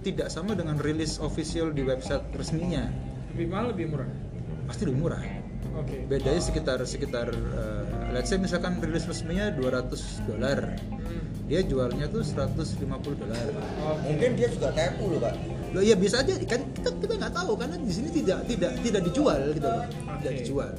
tidak 0.00 0.28
sama 0.28 0.52
dengan 0.52 0.80
rilis 0.80 1.16
official 1.16 1.68
di 1.68 1.80
website 1.80 2.24
resminya 2.32 2.88
Lebih 3.30 3.46
mahal 3.46 3.66
lebih 3.70 3.86
murah. 3.88 4.08
pasti 4.64 4.82
lebih 4.84 5.00
murah 5.00 5.22
Oke. 5.76 6.08
bedanya 6.08 6.40
sekitar 6.40 6.80
sekitar 6.82 7.28
eh, 7.30 7.84
let's 8.10 8.26
say 8.26 8.36
misalkan 8.36 8.80
rilis 8.80 9.04
resminya 9.04 9.52
200 9.52 9.92
dolar 10.26 10.58
Hmm. 10.90 11.29
Dia 11.50 11.60
jualnya 11.66 12.06
tuh 12.06 12.22
150 12.22 12.78
dolar 13.18 13.46
Oke. 13.50 14.06
mungkin 14.06 14.30
dia 14.38 14.48
juga 14.54 14.70
tepu 14.70 15.10
loh 15.10 15.18
pak 15.18 15.34
Loh 15.70 15.82
iya 15.82 15.94
bisa 15.94 16.18
aja 16.18 16.34
kan 16.50 16.60
kita 16.74 16.90
kita 16.98 17.12
nggak 17.14 17.30
tahu 17.34 17.54
karena 17.54 17.78
di 17.78 17.92
sini 17.94 18.10
tidak 18.10 18.42
tidak 18.50 18.74
tidak 18.82 19.02
dijual 19.06 19.38
gitu 19.54 19.68
loh. 19.70 19.84
Tidak 19.86 20.18
Oke. 20.18 20.38
dijual. 20.42 20.70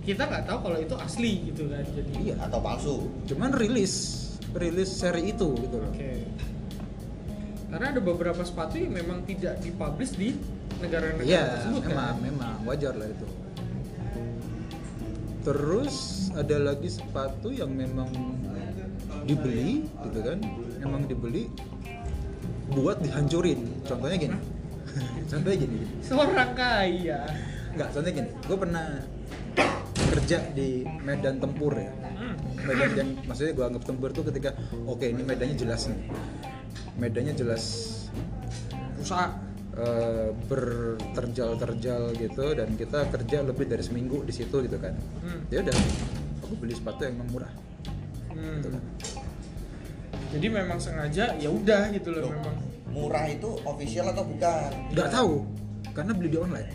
kita 0.00 0.22
nggak 0.26 0.42
tahu 0.48 0.58
kalau 0.66 0.78
itu 0.82 0.94
asli 0.98 1.32
gitu 1.46 1.62
kan. 1.70 1.84
Jadi. 1.86 2.10
Iya. 2.18 2.34
atau 2.50 2.58
palsu 2.58 2.96
Cuman 3.30 3.54
rilis 3.54 3.94
rilis 4.58 4.90
seri 4.90 5.30
itu 5.30 5.54
gitu 5.54 5.76
loh. 5.78 5.86
Oke. 5.94 6.26
Karena 7.70 7.86
ada 7.94 8.00
beberapa 8.02 8.42
sepatu 8.42 8.74
yang 8.74 8.90
memang 8.90 9.22
tidak 9.22 9.62
dipublish 9.62 10.18
di 10.18 10.34
negara-negara 10.82 11.22
Iya, 11.30 11.42
tersebut 11.54 11.82
memang 11.86 12.10
kan. 12.10 12.14
memang 12.18 12.54
wajar 12.66 12.94
lah 12.98 13.06
itu. 13.06 13.26
Terus 15.46 15.94
ada 16.34 16.56
lagi 16.58 16.90
sepatu 16.90 17.54
yang 17.54 17.70
memang 17.70 18.10
dibeli 19.30 19.70
gitu 20.02 20.18
kan, 20.20 20.38
memang 20.78 21.06
dibeli 21.06 21.46
buat 22.68 22.98
dihancurin. 22.98 23.60
Contohnya 23.82 24.18
gini. 24.18 24.38
Contohnya 25.30 25.58
gini. 25.60 25.78
Seorang 26.00 26.50
kaya. 26.52 27.20
Enggak, 27.70 27.88
contohnya 27.92 28.14
gini. 28.16 28.30
Gue 28.42 28.58
pernah 28.58 28.86
kerja 30.10 30.42
di 30.50 30.82
medan 31.00 31.38
tempur 31.38 31.70
ya. 31.72 31.90
Hmm. 32.20 32.36
medan 32.60 32.90
yang 32.92 33.08
maksudnya 33.24 33.54
gue 33.54 33.64
anggap 33.64 33.84
tempur 33.86 34.10
tuh 34.10 34.20
ketika 34.22 34.52
oke 34.84 35.00
ini 35.00 35.24
medannya 35.24 35.56
jelas 35.56 35.88
nih 35.88 35.96
medannya 36.94 37.32
jelas 37.32 37.64
Rusak. 38.94 39.30
eh, 39.72 40.28
berterjal-terjal 40.44 42.12
gitu 42.14 42.46
dan 42.52 42.76
kita 42.76 43.08
kerja 43.08 43.40
lebih 43.40 43.64
dari 43.64 43.80
seminggu 43.80 44.20
di 44.20 44.34
situ 44.34 44.60
gitu 44.60 44.76
kan 44.76 44.92
Hmm. 45.24 45.40
ya 45.48 45.64
udah 45.64 45.72
aku 46.38 46.52
beli 46.58 46.74
sepatu 46.74 47.08
yang 47.08 47.16
memang 47.16 47.30
murah 47.32 47.52
Hmm. 48.28 48.60
gitu 48.60 48.68
kan 48.68 48.82
Jadi 50.30 50.46
memang 50.46 50.78
sengaja 50.78 51.34
ya 51.34 51.48
udah 51.48 51.90
gitu 51.90 52.08
loh 52.10 52.22
Loh, 52.22 52.32
memang. 52.32 52.56
murah 52.88 53.26
itu 53.26 53.50
official 53.62 54.06
atau 54.08 54.22
bukan 54.24 54.70
nggak 54.90 55.08
tahu 55.08 55.42
karena 55.90 56.12
beli 56.12 56.28
di 56.28 56.38
online 56.38 56.70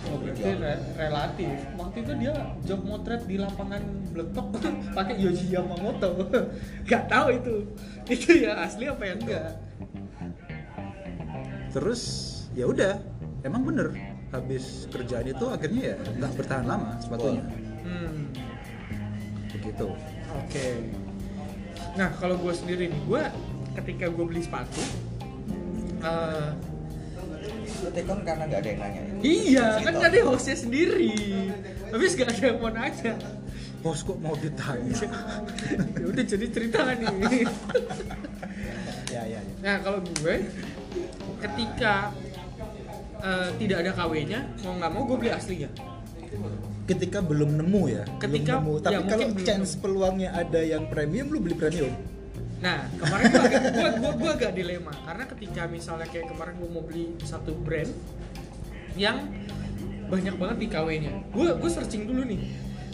Oh, 0.00 0.16
berarti 0.16 0.40
re- 0.54 0.84
relatif. 0.96 1.52
Waktu 1.74 2.00
itu 2.00 2.12
dia 2.16 2.32
job 2.62 2.80
motret 2.80 3.28
di 3.28 3.36
lapangan 3.36 3.82
Bletok 4.08 4.56
pakai 4.96 5.20
Yoji 5.20 5.52
Yamamoto. 5.52 6.24
Gak 6.88 7.12
tahu 7.12 7.28
itu. 7.34 7.54
Itu 8.08 8.40
ya 8.40 8.56
asli 8.58 8.88
apa 8.88 9.04
yang 9.04 9.20
enggak. 9.20 9.52
terus 11.68 12.02
ya 12.50 12.64
udah 12.64 12.96
emang 13.42 13.60
bener 13.62 13.92
habis 14.30 14.88
kerjaan 14.88 15.28
itu 15.28 15.44
akhirnya 15.46 15.92
ya 15.92 15.96
nggak 16.16 16.32
bertahan 16.34 16.64
lama 16.64 16.96
sepatunya 16.96 17.44
Hmm. 17.78 18.32
begitu 19.48 19.92
Oke. 20.34 20.66
Nah 21.94 22.08
kalau 22.16 22.36
gue 22.36 22.52
sendiri 22.52 22.88
nih, 22.88 23.00
gue 23.02 23.22
ketika 23.74 24.06
gue 24.08 24.24
beli 24.24 24.42
sepatu, 24.42 24.82
eh, 26.02 26.48
Lu 27.78 27.88
tekon 27.94 28.26
karena 28.26 28.42
nggak 28.44 28.60
ada 28.60 28.68
yang 28.68 28.80
nanya 28.82 29.00
ya? 29.00 29.12
iya 29.22 29.66
kan 29.78 29.94
Cerita. 29.94 30.04
tadi 30.10 30.18
hostnya 30.20 30.56
sendiri, 30.58 31.14
habis 31.88 32.10
gak 32.12 32.28
ada 32.28 32.42
yang 32.44 32.58
mau 32.58 32.70
nanya. 32.70 33.14
bos 33.78 34.02
kok 34.02 34.18
mau 34.18 34.34
ditanya 34.34 34.90
ya 36.02 36.04
udah 36.04 36.24
jadi 36.26 36.46
cerita 36.50 36.82
nih. 36.90 37.46
ya 39.06 39.22
ya 39.22 39.38
ya 39.38 39.40
Nah 39.62 39.74
kalau 39.78 40.02
gue 40.02 40.36
ketika 41.38 42.10
eh, 43.18 43.48
tidak 43.56 43.76
ada 43.86 43.90
KW-nya, 43.94 44.40
mau 44.66 44.74
nggak 44.74 44.90
mau 44.90 45.02
gue 45.06 45.16
beli 45.16 45.30
aslinya. 45.30 45.70
Ketika 46.88 47.20
belum 47.20 47.54
nemu 47.54 47.82
ya 47.86 48.02
Ketika- 48.16 48.56
belum 48.56 48.64
nemu. 48.64 48.72
ya, 48.72 48.80
tapi 48.80 48.94
mungkin 48.96 49.12
kalau 49.12 49.28
belum 49.30 49.44
chance 49.44 49.70
nemu. 49.70 49.82
peluangnya 49.84 50.28
ada 50.32 50.60
yang 50.60 50.88
premium 50.88 51.26
lu 51.28 51.38
beli 51.38 51.54
premium. 51.54 51.92
Nah 52.58 52.88
kemarin 52.92 53.24
gue 53.28 53.42
agak, 53.44 53.62
gue, 53.70 53.88
gue, 53.94 54.12
gue 54.16 54.30
agak 54.32 54.52
dilema. 54.52 54.92
Karena 54.98 55.24
ketika 55.28 55.62
misalnya 55.66 56.06
kayak 56.06 56.26
kemarin 56.26 56.54
gue 56.56 56.70
mau 56.70 56.82
beli 56.82 57.04
satu 57.20 57.52
brand 57.54 57.92
yang 58.96 59.30
banyak 60.08 60.34
banget 60.34 60.56
di 60.56 60.66
KW-nya, 60.66 61.12
gue 61.28 61.48
gue 61.54 61.70
searching 61.70 62.08
dulu 62.08 62.24
nih, 62.24 62.40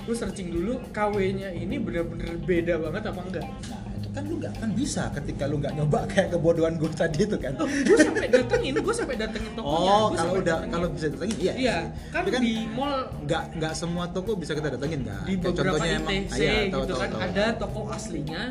gue 0.02 0.12
searching 0.12 0.50
dulu 0.50 0.82
KW-nya 0.90 1.54
ini 1.54 1.78
bener-bener 1.78 2.34
beda 2.36 2.74
banget 2.76 3.02
apa 3.06 3.20
enggak? 3.22 3.46
nah 3.46 3.80
kan 4.14 4.22
lu 4.30 4.38
nggak 4.38 4.54
kan 4.62 4.70
bisa 4.78 5.10
ketika 5.10 5.44
lu 5.50 5.58
nggak 5.58 5.74
nyoba 5.74 6.06
kayak 6.14 6.28
kebodohan 6.30 6.78
gue 6.78 6.90
tadi 6.94 7.26
itu 7.26 7.36
kan. 7.36 7.52
Gue 7.58 7.98
sampai 7.98 8.28
datengin 8.30 8.74
gue 8.78 8.94
sampai 8.94 9.16
datengin 9.18 9.52
tokonya 9.58 9.74
oh 9.90 10.06
Gua 10.06 10.16
kalau 10.16 10.32
udah 10.38 10.44
datengin. 10.46 10.70
kalau 10.70 10.88
bisa 10.94 11.06
datengin 11.10 11.36
iya. 11.42 11.52
Iya 11.58 11.78
kan, 12.14 12.22
Tapi 12.22 12.38
di 12.38 12.54
mall 12.70 12.94
nggak 13.26 13.44
nggak 13.58 13.72
semua 13.74 14.04
toko 14.14 14.30
bisa 14.38 14.54
kita 14.54 14.68
datengin 14.78 15.02
kan 15.02 15.26
di 15.26 15.34
Kayak 15.34 15.44
beberapa 15.50 15.76
contohnya 15.76 15.98
ITC 15.98 16.06
emang 16.06 16.38
iya, 16.38 16.54
tahu, 16.70 16.82
gitu 16.86 16.92
tahu, 16.94 17.02
kan 17.02 17.10
tahu. 17.10 17.20
ada 17.26 17.44
toko 17.58 17.80
aslinya 17.90 18.42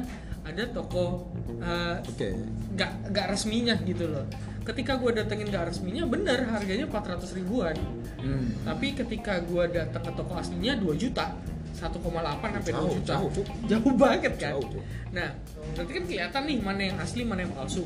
ada 0.43 0.63
toko 0.75 1.05
eh, 1.63 1.95
oke. 2.03 2.29
nggak 2.75 2.91
nggak 3.15 3.25
resminya 3.31 3.75
gitu 3.87 4.05
loh. 4.11 4.25
Ketika 4.63 4.99
gue 4.99 5.11
datengin 5.15 5.47
nggak 5.47 5.71
resminya 5.71 6.03
bener 6.03 6.39
harganya 6.51 6.85
400 6.91 7.39
ribuan. 7.39 7.75
Hmm. 8.23 8.55
tapi 8.63 8.95
ketika 8.95 9.43
gue 9.43 9.67
datang 9.67 9.99
ke 9.99 10.11
toko 10.15 10.39
aslinya 10.39 10.79
2 10.79 10.95
juta 10.95 11.35
1,8 11.83 11.99
sampai 12.49 12.63
2 12.63 12.71
Jauh, 12.73 12.91
juta. 12.93 13.11
jauh, 13.11 13.29
Cuk. 13.29 13.45
jauh 13.65 13.93
banget 13.93 14.19
kan? 14.23 14.33
Jauh, 14.41 14.63
Cuk. 14.65 14.83
nah 15.11 15.29
berarti 15.69 15.91
kan 15.91 16.03
kelihatan 16.05 16.41
nih 16.43 16.57
mana 16.59 16.81
yang 16.83 16.97
asli 16.97 17.21
mana 17.21 17.39
yang 17.41 17.51
palsu. 17.51 17.83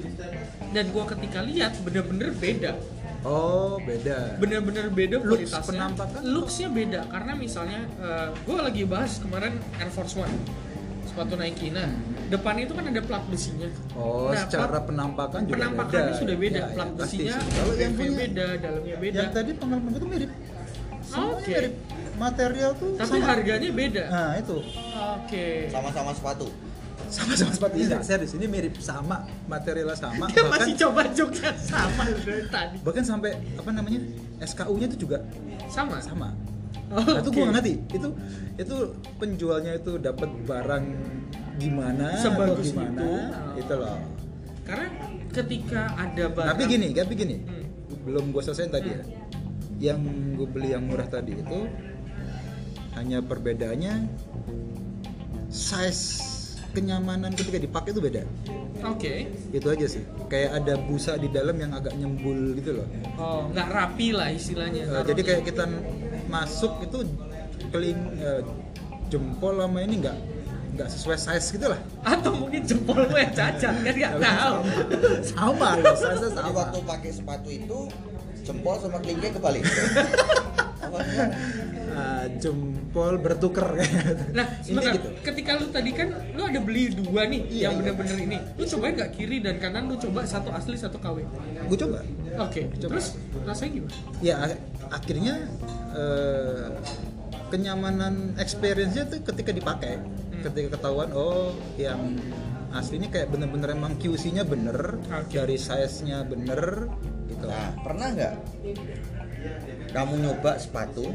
Dan 0.69 0.85
gue 0.87 1.03
ketika 1.07 1.39
lihat 1.41 1.73
bener-bener 1.79 2.29
beda. 2.31 2.71
Oh 3.23 3.75
beda. 3.79 4.37
Bener-bener 4.37 4.85
beda 4.89 5.15
Looks 5.17 5.27
kualitasnya. 5.49 5.65
penampakan? 5.67 6.19
looksnya 6.23 6.67
beda 6.69 7.01
karena 7.07 7.33
misalnya 7.33 7.79
gue 8.39 8.57
lagi 8.57 8.83
bahas 8.83 9.17
kemarin 9.17 9.51
Air 9.75 9.89
Force 9.89 10.13
One 10.15 10.31
sepatu 11.03 11.33
Nike. 11.35 11.67
Nah 11.69 11.89
depannya 12.27 12.63
itu 12.63 12.73
kan 12.73 12.85
ada 12.85 13.01
plat 13.01 13.23
besinya. 13.25 13.67
Oh 13.93 14.29
Nah, 14.29 14.37
secara 14.39 14.67
plat- 14.73 14.85
penampakan 14.85 15.39
juga 15.43 15.55
penampakannya 15.57 16.05
beda. 16.07 16.19
sudah 16.19 16.35
beda. 16.37 16.59
Ya, 16.59 16.67
plat 16.69 16.87
ya, 16.87 16.95
pasti 16.95 17.15
besinya 17.17 17.35
kalau 17.51 17.73
yang 17.75 17.91
punya 17.93 18.11
beda 18.13 18.45
dalamnya 18.57 18.95
beda. 18.97 19.17
yang 19.17 19.31
tadi 19.33 19.51
pengalaman 19.53 19.91
tuh 19.93 20.07
mirip 20.07 20.31
Oke. 21.15 21.47
mirip. 21.47 21.73
Material 22.17 22.71
tuh 22.73 22.97
tapi 22.97 23.17
sama. 23.21 23.27
harganya 23.29 23.69
beda. 23.69 24.03
Nah 24.09 24.31
itu. 24.41 24.57
Oke. 25.21 25.69
Sama-sama 25.69 26.11
sepatu. 26.17 26.47
Sama-sama 27.07 27.51
sepatu. 27.53 27.73
Enggak 27.77 28.03
serius 28.03 28.33
ini 28.35 28.45
mirip 28.49 28.73
sama 28.81 29.23
materialnya 29.45 29.95
sama. 29.95 30.25
Dia 30.33 30.43
bahkan 30.43 30.67
masih 30.67 30.73
coba 30.81 31.01
joknya 31.13 31.51
sama 31.61 32.03
dari 32.09 32.43
tadi. 32.49 32.77
Bahkan 32.81 33.03
sampai 33.05 33.31
apa 33.55 33.69
namanya 33.69 34.01
SKU-nya 34.43 34.87
itu 34.91 35.07
juga 35.07 35.23
sama? 35.69 36.01
sama. 36.01 36.29
Oh, 36.87 37.03
nah, 37.03 37.19
itu 37.19 37.29
oke. 37.31 37.35
gua 37.35 37.43
nggak 37.51 37.55
ngerti. 37.59 37.73
Itu 37.93 38.07
itu 38.57 38.75
penjualnya 39.19 39.71
itu 39.77 39.91
dapat 39.99 40.29
barang 40.47 40.85
gimana 41.57 42.17
Sebagus 42.17 42.71
atau 42.71 42.81
gimana? 42.81 43.01
itu. 43.01 43.11
itu 43.61 43.73
loh. 43.77 43.99
Karena 44.65 44.87
ketika 45.31 45.81
ada 45.95 46.25
barang 46.33 46.49
tapi 46.55 46.63
gini 46.65 46.87
tapi 46.95 47.13
gini. 47.13 47.37
Hmm. 47.45 47.65
belum 48.07 48.31
gue 48.31 48.39
selesai 48.39 48.71
tadi 48.71 48.87
ya 48.87 49.03
yang 49.77 50.01
gue 50.33 50.47
beli 50.49 50.73
yang 50.73 50.85
murah 50.89 51.05
tadi 51.05 51.37
itu 51.37 51.59
hanya 52.97 53.21
perbedaannya 53.21 54.09
size 55.53 56.37
kenyamanan 56.73 57.33
ketika 57.33 57.57
dipakai 57.57 57.89
itu 57.93 58.01
beda. 58.01 58.21
Oke. 58.85 59.33
Itu 59.49 59.73
aja 59.73 59.85
sih. 59.89 60.05
Kayak 60.29 60.61
ada 60.61 60.73
busa 60.85 61.17
di 61.17 61.25
dalam 61.33 61.57
yang 61.57 61.73
agak 61.73 61.97
nyembul 61.97 62.53
gitu 62.57 62.81
loh. 62.81 62.87
Oh 63.17 63.49
nggak 63.49 63.69
rapi 63.73 64.13
lah 64.13 64.29
istilahnya 64.29 64.85
Taruhnya. 64.85 65.07
jadi 65.09 65.21
kayak 65.25 65.43
kita 65.49 65.65
masuk 66.29 66.85
itu 66.85 66.97
keling 67.73 67.97
eh, 68.21 68.41
jempol 69.09 69.57
sama 69.57 69.79
ini 69.81 69.95
nggak 70.05 70.17
nggak 70.77 70.89
sesuai 70.93 71.17
size 71.17 71.47
gitu 71.57 71.65
lah. 71.73 71.79
Atau 72.05 72.37
mungkin 72.37 72.61
jempol 72.61 73.01
gue 73.09 73.19
yang 73.25 73.33
cacat 73.33 73.73
kan 73.81 73.93
nggak 73.97 74.15
tahu 74.21 74.55
sama 75.37 75.69
Jadi 75.77 76.27
sama 76.31 76.49
waktu 76.51 76.79
pakai 76.83 77.11
sepatu 77.11 77.49
itu 77.49 77.79
jempol 78.41 78.75
sama 78.77 78.97
kelingking 78.97 79.33
kebalik. 79.33 79.63
Eh, 81.89 82.25
jempol 82.37 83.17
bertuker 83.17 83.65
kayak 83.73 83.91
Nah, 84.31 84.45
ini 84.59 84.69
sebentar. 84.69 84.93
gitu 84.93 85.07
Ketika 85.19 85.51
lu 85.55 85.65
tadi 85.67 85.91
kan 85.91 86.07
lu 86.31 86.41
ada 86.41 86.59
beli 86.59 86.83
dua 86.91 87.25
nih 87.25 87.41
Iya, 87.43 87.59
yang 87.59 87.73
iya. 87.73 87.79
bener-bener 87.81 88.17
ini. 88.19 88.37
Lu 88.53 88.63
cobain 88.67 88.93
nggak 88.93 89.11
kiri 89.11 89.37
dan 89.39 89.57
kanan 89.57 89.83
lu 89.85 89.97
coba 89.97 90.21
satu 90.23 90.49
asli 90.51 90.75
satu 90.75 90.95
KW. 90.95 91.25
gue 91.63 91.77
coba 91.77 91.97
Oke. 92.39 92.69
Coba. 92.77 92.91
Terus 92.93 93.07
rasanya 93.43 93.71
gimana? 93.73 93.93
ya 94.19 94.35
ak- 94.39 94.61
akhirnya 94.93 95.35
eh, 95.91 96.65
kenyamanan 97.47 98.13
experience-nya 98.37 99.03
tuh 99.07 99.19
ketika 99.25 99.51
dipakai 99.51 99.97
Hmm. 99.97 100.43
ketika 100.45 100.77
ketahuan 100.77 101.09
oh 101.11 101.49
yang 101.75 101.97
aslinya 102.75 103.09
kayak 103.11 103.31
bener-bener 103.31 103.73
emang 103.73 103.95
QC-nya 103.95 104.43
bener 104.43 104.99
Oke. 105.07 105.39
dari 105.39 105.55
size-nya 105.55 106.27
bener 106.27 106.91
gitu 107.31 107.45
Nah, 107.47 107.71
pernah 107.83 108.07
nggak 108.11 108.33
kamu 109.87 110.13
nyoba 110.19 110.59
sepatu 110.59 111.07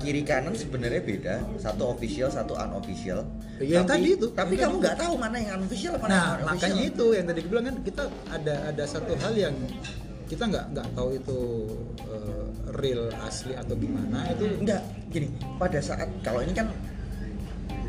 kiri 0.00 0.24
kanan 0.24 0.56
sebenarnya 0.56 1.02
beda, 1.04 1.34
satu 1.60 1.92
official, 1.92 2.32
satu 2.32 2.56
unofficial. 2.56 3.20
Yang 3.60 3.84
tadi 3.84 4.08
itu, 4.16 4.26
Tapi 4.32 4.54
kamu 4.56 4.80
nggak 4.80 4.96
tahu 4.96 5.14
mana 5.20 5.36
yang 5.36 5.60
unofficial, 5.60 5.94
mana 6.00 6.08
Nah, 6.08 6.28
yang 6.40 6.46
makanya 6.48 6.82
itu 6.88 7.06
yang 7.12 7.26
tadi 7.28 7.38
gue 7.44 7.50
bilang 7.52 7.66
kan 7.68 7.76
kita 7.84 8.02
ada 8.32 8.54
ada 8.72 8.84
satu 8.88 9.12
hal 9.20 9.32
yang 9.36 9.54
kita 10.24 10.48
nggak 10.48 10.66
nggak 10.72 10.88
tahu 10.96 11.08
itu 11.14 11.38
eh, 12.08 12.44
real 12.80 13.12
asli 13.28 13.52
atau 13.52 13.76
gimana 13.76 14.24
itu 14.32 14.44
enggak 14.56 14.82
gini 15.12 15.28
pada 15.60 15.78
saat 15.84 16.08
kalau 16.24 16.40
ini 16.40 16.56
kan 16.56 16.72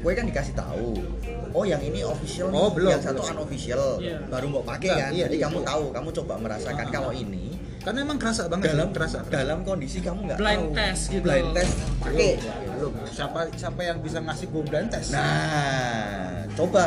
gue 0.06 0.14
kan 0.14 0.22
dikasih 0.24 0.54
tahu 0.54 1.02
oh 1.50 1.64
yang 1.64 1.82
ini 1.82 2.06
official 2.06 2.48
nih, 2.48 2.56
Oh, 2.56 2.70
belum, 2.70 2.92
yang 2.92 3.02
satu 3.02 3.20
belum. 3.20 3.34
unofficial 3.34 3.84
Iya. 3.98 4.18
baru 4.28 4.46
mau 4.48 4.62
pakai 4.62 4.86
Nah, 4.88 4.98
kan 5.00 5.12
iya, 5.12 5.26
jadi 5.26 5.36
iya, 5.36 5.44
kamu 5.44 5.58
iya. 5.58 5.68
tahu 5.68 5.84
kamu 5.90 6.10
coba 6.14 6.34
merasakan 6.38 6.86
Ah. 6.86 6.94
kalau 6.94 7.12
ini 7.12 7.46
karena 7.82 8.00
emang 8.02 8.18
kerasa 8.18 8.42
banget 8.46 8.66
dalam 8.68 8.88
sih, 8.88 8.94
kerasa 8.94 9.18
dalam 9.28 9.60
kondisi 9.62 9.98
kamu 10.00 10.20
nggak 10.24 10.38
Blind 10.38 10.62
tahu 10.64 10.74
test 10.76 11.04
gitu. 11.08 11.22
blind 11.22 11.50
test 11.54 11.74
pakai 12.00 12.32
belum 12.72 12.94
siapa 13.08 13.40
siapa 13.52 13.82
yang 13.84 13.98
bisa 14.00 14.18
ngasih 14.20 14.48
gue 14.48 14.64
blind 14.64 14.90
test 14.90 15.10
nah 15.10 16.30
coba 16.54 16.86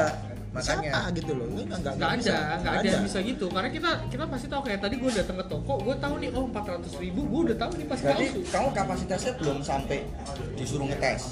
makanya 0.49 0.91
makanya 0.91 1.15
gitu 1.15 1.33
loh 1.35 1.47
Lu 1.49 1.61
nggak 1.61 1.95
ada, 1.95 2.37
nggak 2.57 2.75
ada 2.77 2.89
yang 2.89 3.05
bisa 3.05 3.19
gitu. 3.21 3.47
Karena 3.47 3.69
kita 3.69 3.91
kita 4.09 4.25
pasti 4.27 4.47
tahu 4.49 4.63
kayak 4.65 4.81
tadi 4.81 4.95
gue 4.97 5.11
datang 5.13 5.37
ke 5.37 5.47
toko, 5.47 5.75
gue 5.79 5.95
tahu 5.95 6.15
nih 6.19 6.31
oh 6.33 6.45
400 6.47 6.89
ribu, 6.99 7.21
gue 7.23 7.41
udah 7.47 7.57
tahu 7.59 7.71
nih 7.75 7.87
pasti 7.87 8.05
berarti 8.05 8.27
palsu. 8.29 8.41
kamu 8.49 8.69
kapasitasnya 8.73 9.33
belum 9.37 9.59
sampai 9.61 9.99
disuruh 10.55 10.87
ngetes 10.89 11.23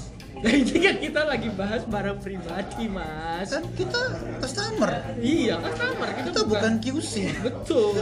ini 0.43 0.77
kan 0.77 0.95
kita 0.99 1.21
lagi 1.25 1.49
bahas 1.49 1.81
barang 1.85 2.17
pribadi 2.19 2.85
mas. 2.85 3.49
kan 3.49 3.63
kita 3.73 4.01
customer. 4.37 4.91
Iya 5.17 5.57
customer. 5.57 6.07
Kita, 6.13 6.25
kita 6.29 6.39
bukan 6.45 6.73
QC 6.77 7.13
Betul. 7.41 7.97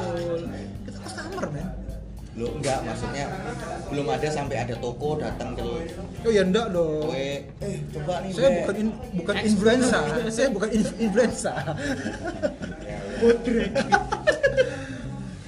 kita 0.83 0.97
customer 0.99 1.45
men. 1.49 1.67
Lo 2.35 2.51
enggak 2.51 2.83
maksudnya 2.83 3.31
belum 3.87 4.11
ada 4.11 4.27
sampai 4.27 4.59
ada 4.59 4.75
toko 4.75 5.15
datang 5.15 5.55
ke 5.55 5.63
oh 6.27 6.31
ya 6.31 6.43
enggak 6.43 6.67
dong. 6.75 7.07
Gue 7.07 7.47
eh 7.63 7.75
coba 7.95 8.19
nih 8.19 8.31
saya 8.35 8.49
Bre." 8.51 8.57
bukan 8.59 8.75
in- 8.75 8.97
bukan 9.15 9.35
Expert. 9.35 9.47
influenza 9.47 9.99
saya 10.35 10.47
bukan 10.51 10.69
in- 10.75 10.97
influenza 10.99 11.53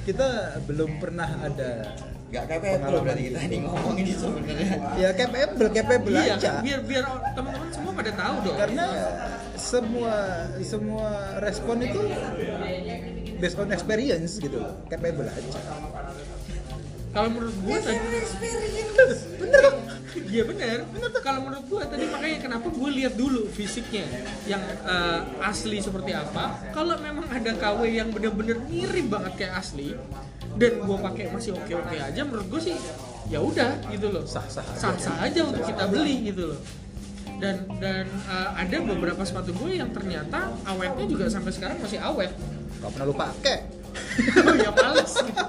kita 0.08 0.28
belum 0.64 0.92
pernah 1.04 1.28
ada 1.44 1.92
nggak 2.28 2.44
capable 2.46 3.00
berarti 3.08 3.24
kita 3.32 3.40
ini 3.40 3.58
ngomongin 3.64 4.06
itu 4.06 4.20
sebenarnya. 4.20 4.72
Ya 5.00 5.10
capable 5.16 5.68
capable 5.72 6.12
Iya, 6.12 6.36
aja. 6.36 6.52
biar 6.60 6.80
biar 6.84 7.04
teman-teman 7.32 7.70
semua 7.72 7.92
pada 7.96 8.12
tahu 8.12 8.36
dong. 8.44 8.58
karena 8.60 8.86
semua 9.56 10.14
semua 10.60 11.08
respon 11.40 11.78
itu 11.80 12.02
based 13.40 13.56
on 13.56 13.72
experience 13.72 14.44
gitu. 14.44 14.60
Loh 14.60 14.76
capable 14.86 15.24
aja. 15.24 15.60
Kalau 17.08 17.30
menurut 17.32 17.56
gue 17.56 17.78
tadi 17.80 17.98
bener 19.40 19.62
dong 19.64 19.80
Iya 20.18 20.44
bener. 20.44 20.78
Kalau 21.22 21.40
menurut 21.46 21.66
gua 21.70 21.84
tadi 21.86 22.10
makanya 22.10 22.38
kenapa 22.42 22.68
gue 22.68 22.90
lihat 22.90 23.14
dulu 23.16 23.46
fisiknya 23.48 24.04
yang 24.44 24.60
eh, 24.84 25.22
asli 25.46 25.78
seperti 25.78 26.12
apa. 26.12 26.74
Kalau 26.74 26.98
memang 27.00 27.30
ada 27.30 27.54
KW 27.54 27.86
yang 27.88 28.10
bener-bener 28.12 28.58
mirip 28.66 29.08
banget 29.08 29.34
kayak 29.38 29.62
asli 29.62 29.94
dan 30.58 30.72
gua 30.84 30.98
pakai 31.00 31.30
masih 31.30 31.54
oke-oke 31.54 31.96
aja, 31.96 32.22
menurut 32.26 32.48
gue 32.50 32.62
sih 32.62 32.76
ya 33.30 33.40
udah 33.40 33.78
gitu 33.94 34.10
loh. 34.10 34.26
Sah-sah 34.26 34.66
aja. 34.66 34.80
Sah-sah 34.90 35.18
aja 35.22 35.40
untuk 35.46 35.64
kita 35.64 35.86
beli 35.88 36.34
gitu 36.34 36.54
loh. 36.56 36.60
Dan 37.38 37.70
dan 37.78 38.10
eh, 38.10 38.50
ada 38.58 38.78
beberapa 38.82 39.22
sepatu 39.22 39.54
gue 39.54 39.78
yang 39.78 39.94
ternyata 39.94 40.50
awetnya 40.66 41.06
juga 41.06 41.30
sampai 41.30 41.54
sekarang 41.54 41.78
masih 41.78 42.02
awet. 42.02 42.34
gak 42.78 42.94
pernah 42.94 43.10
lu 43.10 43.16
pakai 43.18 43.58
oh 44.46 44.54
ya 44.54 44.70
males 44.70 45.14
gitu. 45.18 45.46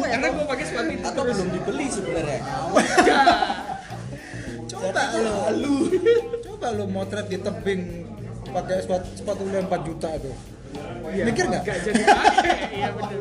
Karena 0.00 0.28
gue 0.32 0.44
pakai 0.48 0.64
sepatu 0.64 0.90
itu 0.92 1.04
atau 1.04 1.22
terus. 1.24 1.36
belum 1.36 1.48
dibeli 1.56 1.86
sebenarnya 1.92 2.40
Ya. 3.04 3.20
coba 4.68 5.02
lu 5.52 5.92
coba 6.40 6.66
lu 6.72 6.84
motret 6.88 7.26
di 7.28 7.36
tebing 7.40 8.04
pakai 8.48 8.80
sepatu 8.80 9.08
sepatu 9.12 9.40
lu 9.44 9.60
4 9.60 9.88
juta 9.88 10.08
tuh 10.16 10.36
Iya, 11.08 11.24
mikir 11.24 11.44
nggak? 11.48 11.62
Nggak 11.64 11.78
jadi 11.84 12.02
pakai. 12.04 12.56
Iya 12.68 12.88
benar. 12.94 13.18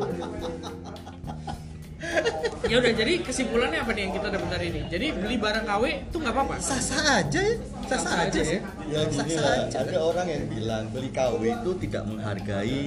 ya 2.67 2.75
udah 2.83 2.93
jadi 2.93 3.13
kesimpulannya 3.23 3.79
apa 3.79 3.91
nih 3.95 4.01
yang 4.07 4.13
kita 4.13 4.27
dapat 4.27 4.49
hari 4.59 4.65
ini? 4.75 4.81
Jadi 4.91 5.05
beli 5.15 5.35
barang 5.39 5.65
KW 5.65 5.83
itu 6.11 6.17
nggak 6.19 6.33
apa-apa? 6.35 6.55
Sah 6.59 6.81
sah 6.83 7.23
aja 7.23 7.39
ya. 7.39 7.55
Sah 7.87 7.99
sah 7.99 8.15
aja 8.27 8.39
sih. 8.43 8.59
ya. 8.91 8.99
Sah 9.07 9.23
gini 9.23 9.35
sah 9.39 9.43
lah. 9.43 9.55
aja. 9.71 9.77
Ada 9.87 9.99
orang 10.03 10.27
yang 10.27 10.43
bilang 10.51 10.83
beli 10.91 11.09
KW 11.15 11.41
itu 11.47 11.71
tidak 11.87 12.03
menghargai 12.05 12.81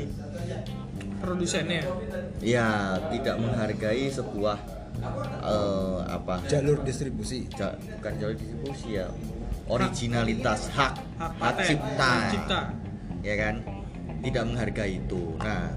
produsennya. 1.20 1.82
Ya 2.44 2.68
tidak 3.08 3.36
menghargai 3.40 4.04
sebuah 4.12 4.56
eh, 5.42 5.98
apa? 6.06 6.44
Jalur 6.46 6.84
distribusi. 6.84 7.48
Ja- 7.56 7.76
bukan 7.98 8.12
jalur 8.20 8.36
distribusi 8.36 9.00
ya. 9.00 9.08
Originalitas 9.70 10.66
hak. 10.74 10.98
hak, 11.18 11.54
cipta. 11.62 12.10
Hak 12.10 12.22
cipta. 12.34 12.60
Ya 13.20 13.34
kan 13.36 13.54
tidak 14.20 14.44
menghargai 14.48 15.00
itu. 15.00 15.34
Nah 15.40 15.72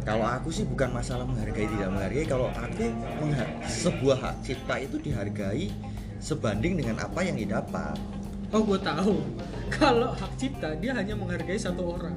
kalau 0.00 0.24
aku 0.24 0.48
sih 0.48 0.64
bukan 0.64 0.90
masalah 0.96 1.28
menghargai 1.28 1.68
tidak 1.68 1.88
menghargai. 1.92 2.24
Kalau 2.26 2.48
aku 2.50 2.84
mengha- 3.20 3.52
sebuah 3.68 4.16
hak 4.18 4.36
cipta 4.46 4.74
itu 4.80 4.96
dihargai 4.96 5.68
sebanding 6.22 6.80
dengan 6.80 6.96
apa 7.04 7.20
yang 7.20 7.36
didapat. 7.36 7.96
Oh 8.50 8.64
gue 8.64 8.80
tahu. 8.80 9.22
Kalau 9.78 10.10
hak 10.16 10.32
cipta 10.34 10.74
dia 10.80 10.96
hanya 10.96 11.14
menghargai 11.14 11.60
satu 11.60 11.94
orang. 11.94 12.16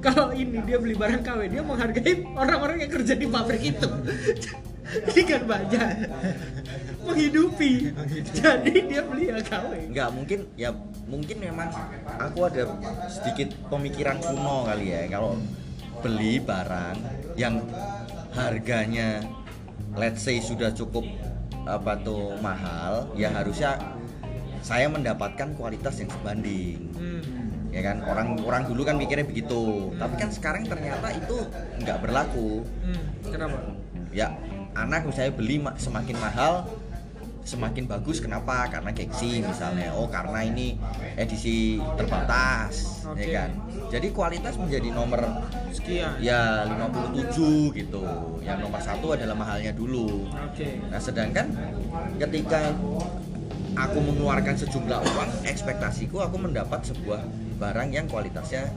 Kalau 0.00 0.30
ini 0.30 0.60
dia 0.62 0.78
beli 0.78 0.94
barang 0.94 1.24
KW 1.24 1.40
dia 1.50 1.62
menghargai 1.64 2.24
orang-orang 2.36 2.84
yang 2.84 2.92
kerja 2.92 3.14
di 3.16 3.26
pabrik 3.26 3.74
itu. 3.74 3.90
Ini 4.86 5.22
kan 5.26 5.42
banyak 5.50 5.86
menghidupi. 7.06 7.72
Jadi 8.32 8.72
dia 8.84 9.02
beli 9.02 9.24
ya 9.28 9.38
KW. 9.40 9.70
nggak 9.88 10.08
mungkin 10.10 10.38
ya 10.54 10.70
mungkin 11.06 11.36
memang 11.38 11.68
aku 12.16 12.38
ada 12.44 12.66
sedikit 13.06 13.54
pemikiran 13.66 14.18
kuno 14.18 14.64
kali 14.64 14.86
ya 14.88 15.06
kalau 15.08 15.38
beli 15.98 16.38
barang 16.38 16.96
yang 17.34 17.62
harganya 18.32 19.22
let's 19.94 20.20
say 20.20 20.38
sudah 20.38 20.68
cukup 20.70 21.04
apa 21.64 21.98
tuh 21.98 22.36
mahal 22.38 23.10
ya 23.12 23.32
harusnya 23.32 23.74
saya 24.60 24.86
mendapatkan 24.86 25.54
kualitas 25.54 25.98
yang 25.98 26.10
sebanding 26.10 26.90
Hmm. 26.92 27.22
ya 27.70 27.82
kan 27.82 28.02
orang 28.02 28.38
orang 28.40 28.62
dulu 28.64 28.82
kan 28.82 28.96
mikirnya 28.96 29.24
begitu 29.24 29.92
tapi 29.94 30.14
kan 30.16 30.28
sekarang 30.28 30.62
ternyata 30.64 31.10
itu 31.12 31.36
nggak 31.80 31.98
berlaku 31.98 32.62
Hmm. 32.82 33.02
Kenapa? 33.26 33.58
ya 34.10 34.32
anak 34.74 35.04
misalnya 35.04 35.32
beli 35.32 35.56
ma- 35.58 35.76
semakin 35.76 36.16
mahal 36.16 36.68
semakin 37.46 37.86
bagus 37.86 38.18
kenapa? 38.18 38.66
Karena 38.66 38.90
gengsi 38.90 39.38
misalnya. 39.38 39.94
Oh 39.94 40.10
karena 40.10 40.42
ini 40.42 40.74
edisi 41.14 41.78
terbatas 41.94 43.06
Oke. 43.06 43.22
ya 43.22 43.26
kan? 43.46 43.50
Jadi 43.94 44.10
kualitas 44.10 44.58
menjadi 44.58 44.90
nomor 44.90 45.22
Sekian. 45.70 46.18
ya 46.18 46.66
57 46.66 47.70
gitu. 47.70 48.02
Yang 48.42 48.58
nomor 48.66 48.80
satu 48.82 49.14
adalah 49.14 49.38
mahalnya 49.38 49.70
dulu. 49.70 50.26
Oke. 50.26 50.82
nah 50.90 50.98
sedangkan 50.98 51.54
ketika 52.18 52.74
aku 53.78 53.98
mengeluarkan 54.02 54.58
sejumlah 54.58 54.98
uang 55.06 55.30
ekspektasiku 55.46 56.24
aku 56.24 56.40
mendapat 56.42 56.82
sebuah 56.82 57.22
barang 57.62 57.88
yang 57.94 58.10
kualitasnya 58.10 58.74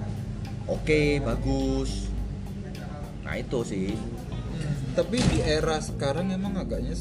oke 0.70 1.26
bagus. 1.26 2.14
Nah 3.26 3.34
itu 3.34 3.60
sih. 3.66 3.98
Tapi 4.94 5.18
di 5.32 5.40
era 5.42 5.80
sekarang 5.82 6.30
emang 6.34 6.60
agaknya 6.60 6.94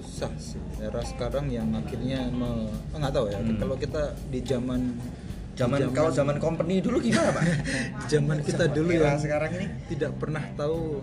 susah 0.00 0.32
sih. 0.36 0.60
Era 0.78 1.00
sekarang 1.00 1.48
yang 1.48 1.68
akhirnya 1.72 2.28
me- 2.28 2.68
oh, 2.92 2.98
nggak 2.98 3.12
tahu 3.12 3.26
ya. 3.30 3.38
Hmm. 3.38 3.56
kalau 3.56 3.76
kita 3.76 4.02
di 4.28 4.40
zaman 4.42 4.80
zaman 5.56 5.78
kalau 5.90 6.10
zaman 6.12 6.36
company 6.36 6.84
dulu 6.84 7.00
gimana 7.00 7.32
pak? 7.32 7.44
Zaman 8.12 8.44
kita 8.44 8.68
dulu 8.68 8.92
yang 8.92 9.16
sekarang 9.16 9.50
ini? 9.56 9.66
tidak 9.88 10.12
pernah 10.20 10.44
tahu. 10.52 11.00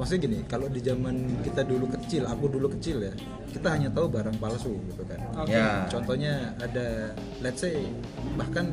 Maksudnya 0.00 0.20
gini 0.24 0.38
kalau 0.48 0.64
di 0.72 0.80
zaman 0.80 1.44
kita 1.44 1.60
dulu 1.60 1.84
kecil 1.92 2.24
aku 2.24 2.48
dulu 2.48 2.72
kecil 2.72 3.04
ya 3.04 3.12
kita 3.52 3.68
hanya 3.76 3.92
tahu 3.92 4.08
barang 4.08 4.40
palsu 4.40 4.72
gitu 4.88 5.04
kan. 5.04 5.20
Oke. 5.36 5.52
ya. 5.52 5.84
Contohnya 5.92 6.56
ada 6.56 7.12
let's 7.44 7.60
say 7.60 7.84
bahkan 8.40 8.72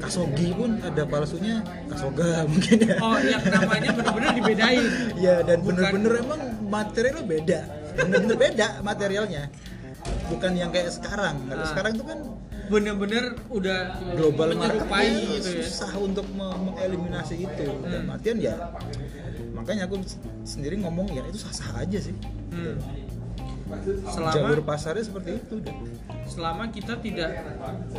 kasogi 0.00 0.56
pun 0.56 0.80
ada 0.80 1.04
palsunya 1.04 1.60
kasoga 1.92 2.40
mungkin 2.50 2.78
ya. 2.88 2.96
Oh, 3.04 3.20
yang 3.20 3.44
namanya 3.44 3.90
benar-benar 3.92 4.32
dibedain. 4.32 4.84
ya 5.28 5.34
dan 5.44 5.58
bener-bener 5.60 6.12
emang 6.24 6.40
materialnya 6.64 7.24
beda 7.28 7.60
bener-bener 7.98 8.36
beda 8.36 8.68
materialnya 8.80 9.42
bukan 10.26 10.52
yang 10.54 10.70
kayak 10.70 10.90
sekarang 10.90 11.36
kalau 11.44 11.60
Ah. 11.60 11.68
sekarang 11.68 11.92
itu 11.94 12.04
kan 12.04 12.20
Bener-bener 12.68 13.32
udah 13.48 13.78
global 14.12 14.52
menyerupai 14.52 15.08
market 15.08 15.40
gitu 15.40 15.50
ya. 15.50 15.64
susah 15.64 15.88
untuk 15.96 16.28
me- 16.28 16.52
mengeliminasi 16.68 17.40
itu 17.40 17.64
dan 17.82 18.04
Hmm. 18.04 18.12
artian 18.12 18.36
ya 18.38 18.54
makanya 19.50 19.88
aku 19.88 20.04
sendiri 20.44 20.76
ngomong 20.76 21.08
ya 21.08 21.24
itu 21.24 21.40
sah-sah 21.40 21.80
aja 21.80 21.96
sih 21.98 22.12
Hmm. 22.50 22.76
Jalur 23.68 24.60
Selama 24.60 24.64
pasarnya 24.64 25.04
seperti 25.04 25.30
itu 25.36 25.56
dan 25.60 25.76
selama 26.28 26.64
kita 26.68 26.94
tidak 27.00 27.30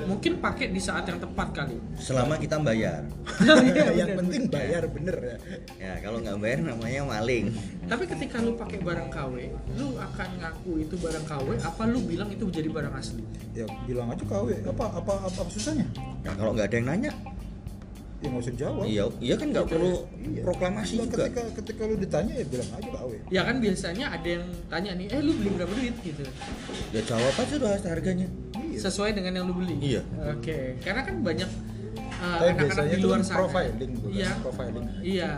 mungkin 0.05 0.38
pakai 0.38 0.69
di 0.69 0.82
saat 0.82 1.05
yang 1.10 1.17
tepat 1.17 1.49
kali. 1.53 1.77
selama 1.97 2.38
kita 2.38 2.62
bayar. 2.62 3.01
Yang 3.99 4.10
penting 4.21 4.43
bayar 4.53 4.84
bener 4.89 5.17
ya. 5.17 5.38
Ya 5.82 5.93
kalau 6.01 6.21
nggak 6.21 6.38
bayar 6.38 6.60
namanya 6.62 7.01
maling. 7.05 7.51
Tapi 7.89 8.03
ketika 8.05 8.38
lu 8.39 8.53
pakai 8.53 8.79
barang 8.86 9.10
KW, 9.10 9.34
lu 9.77 9.97
akan 9.97 10.29
ngaku 10.39 10.71
itu 10.86 10.95
barang 11.01 11.25
KW 11.25 11.47
apa 11.58 11.84
lu 11.89 11.99
bilang 12.05 12.29
itu 12.29 12.45
jadi 12.49 12.69
barang 12.69 12.93
asli? 12.93 13.23
ya 13.58 13.65
bilang 13.84 14.13
aja 14.13 14.23
KW 14.23 14.62
apa 14.62 14.86
apa 14.93 15.13
apa, 15.25 15.41
apa 15.41 15.49
susahnya? 15.51 15.88
Nah 16.23 16.34
kalau 16.38 16.53
nggak 16.53 16.69
ada 16.69 16.75
yang 16.77 16.88
nanya 16.88 17.12
ya 18.19 18.27
nggak 18.27 18.41
usah 18.41 18.55
jawab 18.55 18.84
iya 18.84 19.03
iya 19.19 19.36
kan 19.36 19.47
nggak 19.49 19.65
perlu 19.65 19.91
Iya. 20.19 20.43
proklamasi 20.43 20.93
Nah, 20.93 21.03
juga 21.05 21.15
ketika 21.23 21.41
ketika 21.55 21.82
lu 21.84 21.95
ditanya 21.95 22.34
ya 22.36 22.45
bilang 22.45 22.69
aja 22.69 22.89
KW 22.91 23.12
Ya 23.27 23.41
kan 23.41 23.55
biasanya 23.58 24.05
ada 24.10 24.27
yang 24.29 24.45
tanya 24.67 24.91
nih, 24.93 25.08
eh 25.08 25.19
lu 25.19 25.32
beli 25.34 25.49
berapa 25.51 25.71
duit 25.71 25.95
gitu. 25.99 26.23
ya 26.91 27.01
jawab 27.01 27.34
aja 27.34 27.53
udah 27.55 27.71
harganya 27.82 28.27
iya. 28.62 28.77
Sesuai 28.77 29.12
dengan 29.12 29.32
yang 29.34 29.45
lu 29.45 29.55
beli. 29.55 29.75
Iya. 29.79 30.01
Oke, 30.29 30.75
karena 30.79 31.01
kan 31.01 31.15
banyak 31.19 31.49
uh, 32.13 32.38
Tapi 32.38 32.45
anak-anak 32.45 32.60
biasanya 32.60 32.91
di 32.91 33.01
luar 33.01 33.15
kan 33.15 33.23
sana. 33.23 33.38
profiling 33.39 33.91
bukan 33.97 34.12
Iya. 34.13 34.32
profiling 34.38 34.86
Iya. 35.01 35.32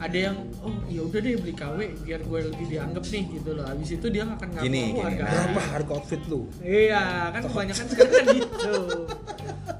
Ada 0.00 0.18
yang 0.22 0.36
oh 0.58 0.72
ya 0.88 1.00
udah 1.04 1.20
deh 1.20 1.34
beli 1.36 1.52
KW 1.52 1.78
biar 2.00 2.20
gue 2.22 2.38
lebih 2.46 2.66
dianggap 2.68 3.04
nih 3.04 3.24
gitu 3.30 3.50
loh. 3.52 3.64
Habis 3.66 3.90
itu 3.92 4.06
dia 4.08 4.24
akan 4.24 4.48
ngaku 4.48 4.64
Gini, 4.64 4.80
"Oh, 4.80 4.86
gini. 4.88 5.02
harga 5.04 5.24
berapa 5.28 5.60
harga 5.68 5.92
outfit 5.92 6.22
lu 6.24 6.40
Iya, 6.62 7.02
kan 7.28 7.40
kebanyakan 7.44 7.84
sekarang 7.84 8.12
kan 8.14 8.24
gitu. 8.32 8.74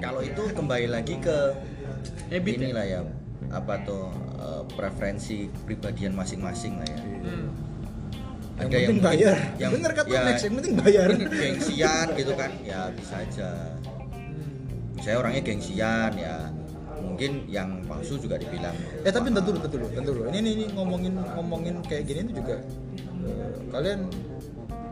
kalau 0.00 0.20
itu 0.20 0.42
kembali 0.50 0.86
lagi 0.88 1.14
ke 1.16 1.36
Habit 2.28 2.52
ya? 2.52 2.58
inilah 2.62 2.86
ya 2.86 3.00
apa 3.50 3.74
tuh 3.82 4.08
eh, 4.36 4.62
preferensi 4.72 5.36
pribadian 5.64 6.12
masing-masing 6.12 6.78
lah 6.78 6.86
ya. 6.86 7.00
Hmm. 7.00 7.46
yang 8.56 8.68
Ada 8.68 8.76
penting 8.76 8.88
mungkin- 8.92 9.00
bayar. 9.02 9.36
yang- 9.56 9.72
bener 9.72 9.92
kata 9.94 10.08
ya, 10.10 10.20
Max 10.22 10.38
yang 10.42 10.54
penting 10.54 10.74
bayar. 10.76 11.08
gengsian 11.16 12.06
gitu 12.14 12.32
kan. 12.34 12.50
Ya 12.62 12.80
bisa 12.92 13.14
aja. 13.18 13.50
Hmm. 14.12 15.00
saya 15.00 15.16
orangnya 15.16 15.42
gengsian 15.42 16.12
ya. 16.14 16.36
Mungkin 17.00 17.48
yang 17.48 17.80
palsu 17.84 18.16
juga 18.16 18.36
dibilang. 18.36 18.76
Eh 19.00 19.08
tapi 19.08 19.28
tentu 19.28 19.50
dulu 19.50 19.58
tentu 19.58 19.76
dulu 19.80 19.88
tentu 19.90 20.10
dulu. 20.12 20.24
Ini, 20.28 20.38
ini 20.38 20.50
ini 20.54 20.64
ngomongin 20.72 21.14
ngomongin 21.16 21.74
kayak 21.82 22.04
gini 22.04 22.28
itu 22.28 22.32
juga 22.38 22.60
eh, 23.24 23.52
kalian 23.68 24.00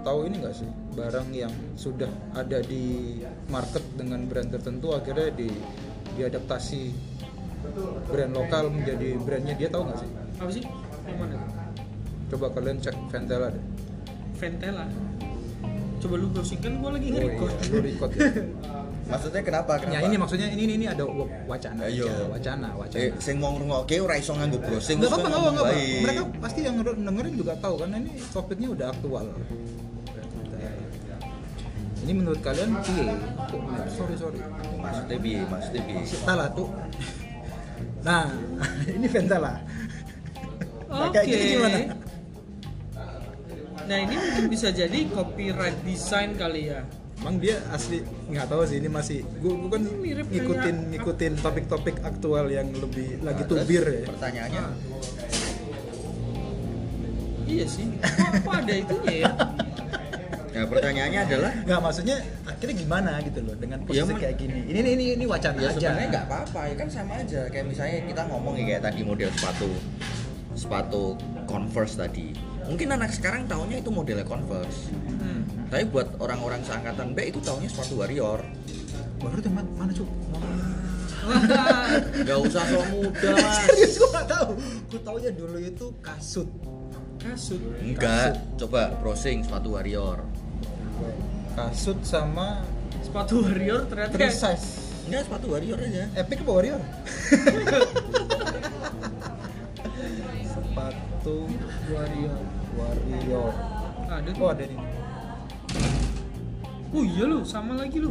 tahu 0.00 0.18
ini 0.24 0.36
nggak 0.38 0.54
sih 0.54 0.68
barang 0.92 1.28
yang 1.30 1.50
sudah 1.74 2.06
ada 2.32 2.58
di 2.60 3.16
market 3.46 3.84
dengan 3.94 4.24
brand 4.24 4.48
tertentu 4.48 4.90
akhirnya 4.90 5.30
di 5.30 5.48
diadaptasi 6.14 6.82
brand 8.06 8.32
lokal 8.32 8.68
menjadi 8.68 9.18
brandnya 9.18 9.54
dia 9.54 9.68
tahu 9.68 9.82
nggak 9.84 9.98
sih 9.98 10.10
Apa 10.38 10.50
sih? 10.50 10.64
Yang 11.04 11.18
mana? 11.18 11.34
coba 12.28 12.46
kalian 12.52 12.76
cek 12.78 12.96
Ventela 13.08 13.48
deh 13.48 13.64
Ventela. 14.36 14.84
Coba 15.98 16.14
lu 16.14 16.30
browsing 16.30 16.62
kan 16.62 16.78
gua 16.78 16.94
lagi 16.94 17.10
oh, 17.10 17.14
nge-record. 17.16 17.50
iya, 17.50 17.66
lu 17.66 17.78
record 17.82 18.10
ya. 18.14 18.22
maksudnya 19.10 19.40
kenapa 19.40 19.72
kenapa 19.80 19.96
ya 19.96 20.00
ini 20.04 20.16
maksudnya 20.20 20.46
ini 20.52 20.62
ini, 20.62 20.74
ini 20.76 20.86
ada 20.86 21.08
wa- 21.08 21.24
wacana 21.48 21.88
Ayo. 21.88 22.04
aja 22.04 22.28
wacana 22.28 22.68
wacana 22.76 23.00
eh 23.00 23.10
sing 23.16 23.40
mau 23.40 23.56
ngrungokke 23.56 23.96
ora 23.98 24.20
iso 24.20 24.36
nganggo 24.36 24.60
browsing 24.60 25.00
nggak 25.00 25.08
terus 25.08 25.16
apa-apa 25.16 25.24
nggak 25.24 25.40
ngomong 25.40 25.56
apa-apa 25.56 26.04
mereka 26.04 26.22
pasti 26.38 26.60
yang 26.60 26.76
nger- 26.76 27.00
dengerin 27.00 27.34
juga 27.34 27.52
tahu 27.56 27.74
karena 27.80 27.96
ini 27.98 28.10
topiknya 28.28 28.68
udah 28.68 28.86
aktual 28.92 29.26
ini 32.08 32.12
menurut 32.14 32.40
kalian 32.40 32.72
piye 32.80 33.12
sorry 33.90 34.16
sorry 34.16 34.40
maksudnya 34.74 35.18
piye 35.18 35.40
maksudnya 35.44 35.82
piye 35.84 36.00
Ventala 36.02 36.46
tuh 36.50 36.68
nah 38.00 38.24
ini 38.96 39.06
Ventala 39.06 39.54
Nah, 40.88 41.12
kayak 41.12 41.20
Oke. 41.20 41.30
gini 41.30 41.44
gimana 41.52 41.78
Nah 43.84 43.98
ini 43.98 44.14
mungkin 44.14 44.44
bisa 44.48 44.68
jadi 44.70 45.04
copyright 45.06 45.80
design 45.80 46.32
kali 46.34 46.68
ya. 46.68 46.80
Emang 47.18 47.36
dia 47.36 47.60
asli 47.68 48.00
nggak 48.26 48.46
tahu 48.46 48.64
sih 48.64 48.76
ini 48.78 48.88
masih 48.88 49.20
gua, 49.38 49.52
gua 49.54 49.70
kan 49.70 49.82
mirip 49.96 50.24
ngikutin 50.26 50.56
kayak- 50.74 50.88
ngikutin 50.90 51.32
topik-topik 51.38 51.96
aktual 52.00 52.48
yang 52.48 52.68
lebih 52.70 53.20
lagi 53.20 53.42
Nah, 53.42 53.48
tubir 53.50 53.84
ya. 53.84 54.04
pertanyaannya 54.06 54.64
Iya 57.46 57.64
sih. 57.66 57.86
Kok, 57.96 58.32
kok 58.44 58.54
ada 58.54 58.74
itunya 58.74 59.14
ya? 59.18 59.30
ya 60.58 60.64
pertanyaannya 60.66 61.20
adalah 61.22 61.52
Nggak 61.60 61.80
maksudnya 61.80 62.16
akhirnya 62.42 62.76
gimana 62.76 63.10
gitu 63.20 63.40
loh 63.40 63.54
dengan 63.54 63.78
posisi 63.80 63.98
Ya, 64.00 64.14
kayak 64.18 64.36
gini. 64.36 64.58
Ini 64.66 64.78
ini 64.78 64.90
ini, 64.92 65.04
ini 65.14 65.24
wacana 65.24 65.56
ya 65.56 65.66
aja. 65.66 65.74
sebenarnya 65.78 66.08
nggak 66.10 66.26
apa-apa 66.26 66.60
ya 66.64 66.74
kan 66.74 66.88
sama 66.88 67.12
aja 67.16 67.40
kayak 67.46 67.66
misalnya 67.66 67.98
kita 68.04 68.22
ngomong 68.24 68.54
ya 68.54 68.64
kayak 68.66 68.82
tadi 68.84 69.00
model 69.02 69.30
sepatu 69.30 69.70
sepatu 70.52 71.02
Converse 71.44 71.94
tadi 71.96 72.34
mungkin 72.64 72.88
anak 72.90 73.10
sekarang 73.10 73.46
tahunya 73.46 73.78
itu 73.78 73.88
modelnya 73.88 74.24
Converse 74.24 74.90
Hmm. 75.18 75.42
tapi 75.66 75.82
buat 75.84 76.14
orang-orang 76.16 76.62
seangkatan 76.62 77.10
B 77.10 77.26
itu 77.26 77.38
tahunya 77.38 77.66
sepatu 77.66 77.98
Warrior 77.98 78.38
Baru 79.18 79.38
teman 79.38 79.66
mana 79.74 79.90
cuk? 79.90 80.06
Wah, 80.30 81.90
nggak 82.22 82.38
usah 82.40 82.62
so 82.62 82.80
muda 82.88 83.30
mas 83.34 83.66
Serius 83.66 83.98
gua 83.98 84.08
nggak 84.12 84.26
tahu. 84.28 84.50
Gua 84.86 85.00
taunya 85.02 85.30
dulu 85.32 85.58
itu 85.58 85.86
kasut. 85.98 86.48
kasut. 87.18 87.58
enggak 87.78 88.38
coba 88.56 88.94
browsing 88.96 89.42
sepatu 89.42 89.74
Warrior 89.74 90.22
Kasut 91.58 91.98
sama 92.00 92.62
Sepatu 93.02 93.42
warrior 93.42 93.82
ternyata 93.86 94.14
three 94.14 94.30
size. 94.30 94.94
Enggak 95.08 95.26
sepatu 95.26 95.46
warrior 95.50 95.74
aja. 95.76 96.04
Epic 96.14 96.38
apa 96.38 96.52
Warrior? 96.52 96.78
Sepatu 100.44 101.36
Warrior 101.88 102.38
Warrior. 102.72 103.52
ada 104.08 104.28
tuh 104.30 104.40
Oh 104.40 104.50
ada 104.50 104.64
nih. 104.64 104.78
oh 106.88 107.04
iya 107.04 107.24
lu 107.26 107.38
sama 107.42 107.76
lagi 107.76 107.98
lu 107.98 108.08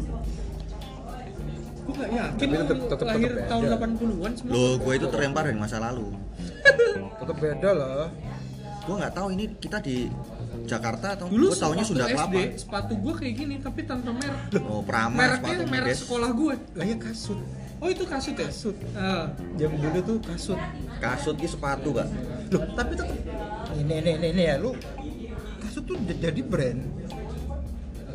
gue 1.88 1.96
gak 1.96 2.12
yakin 2.12 2.36
Tapi 2.38 2.56
tetep- 2.60 2.84
tetep- 2.86 3.08
lahir 3.08 3.32
tetep 3.32 3.48
tahun 3.48 3.64
beda. 3.64 3.78
80-an 3.80 4.32
semua 4.36 4.52
Loh, 4.52 4.72
gue 4.76 4.94
itu 4.94 5.08
terlempar 5.08 5.44
dari 5.48 5.56
masa 5.56 5.80
lalu. 5.80 6.12
Tetap 7.16 7.38
beda 7.40 7.70
lah. 7.72 8.12
Gue 8.84 8.96
nggak 9.00 9.14
tahu 9.16 9.28
ini 9.32 9.46
kita 9.56 9.80
di 9.80 10.12
Jakarta 10.63 11.08
atau 11.13 11.26
dulu 11.28 11.46
gue 11.46 11.56
tahunya 11.56 11.84
SD 11.84 11.93
Kelapa. 11.93 12.41
sepatu 12.56 12.93
gue 12.96 13.13
kayak 13.13 13.34
gini 13.36 13.56
tapi 13.58 13.82
tanpa 13.84 14.10
merek 14.12 14.41
Oh, 14.63 14.82
Prama 14.82 15.13
mereknya 15.13 15.54
sepatu 15.54 15.65
merek 15.70 15.93
sekolah 15.96 16.30
gue 16.32 16.54
Lah 16.74 16.86
ya 16.86 16.98
kasut. 16.98 17.39
oh 17.78 17.88
itu 17.88 18.04
kasut 18.04 18.34
ya 18.34 18.48
Kasut. 18.48 18.76
Ah. 18.93 19.30
Jam 19.56 19.72
dulu 19.74 20.00
tuh 20.02 20.17
kasut. 20.24 20.60
Kasut 20.98 21.36
ki 21.36 21.46
sepatu, 21.46 21.89
Kak. 21.91 22.10
Loh, 22.50 22.63
tapi 22.74 22.91
tetap 22.93 23.13
ini 23.76 23.93
ini 23.96 24.12
ini, 24.15 24.28
ini 24.32 24.43
ya 24.43 24.58
lu 24.58 24.74
kasut 25.60 25.84
tuh 25.84 25.93
jadi 26.02 26.41
brand. 26.41 26.82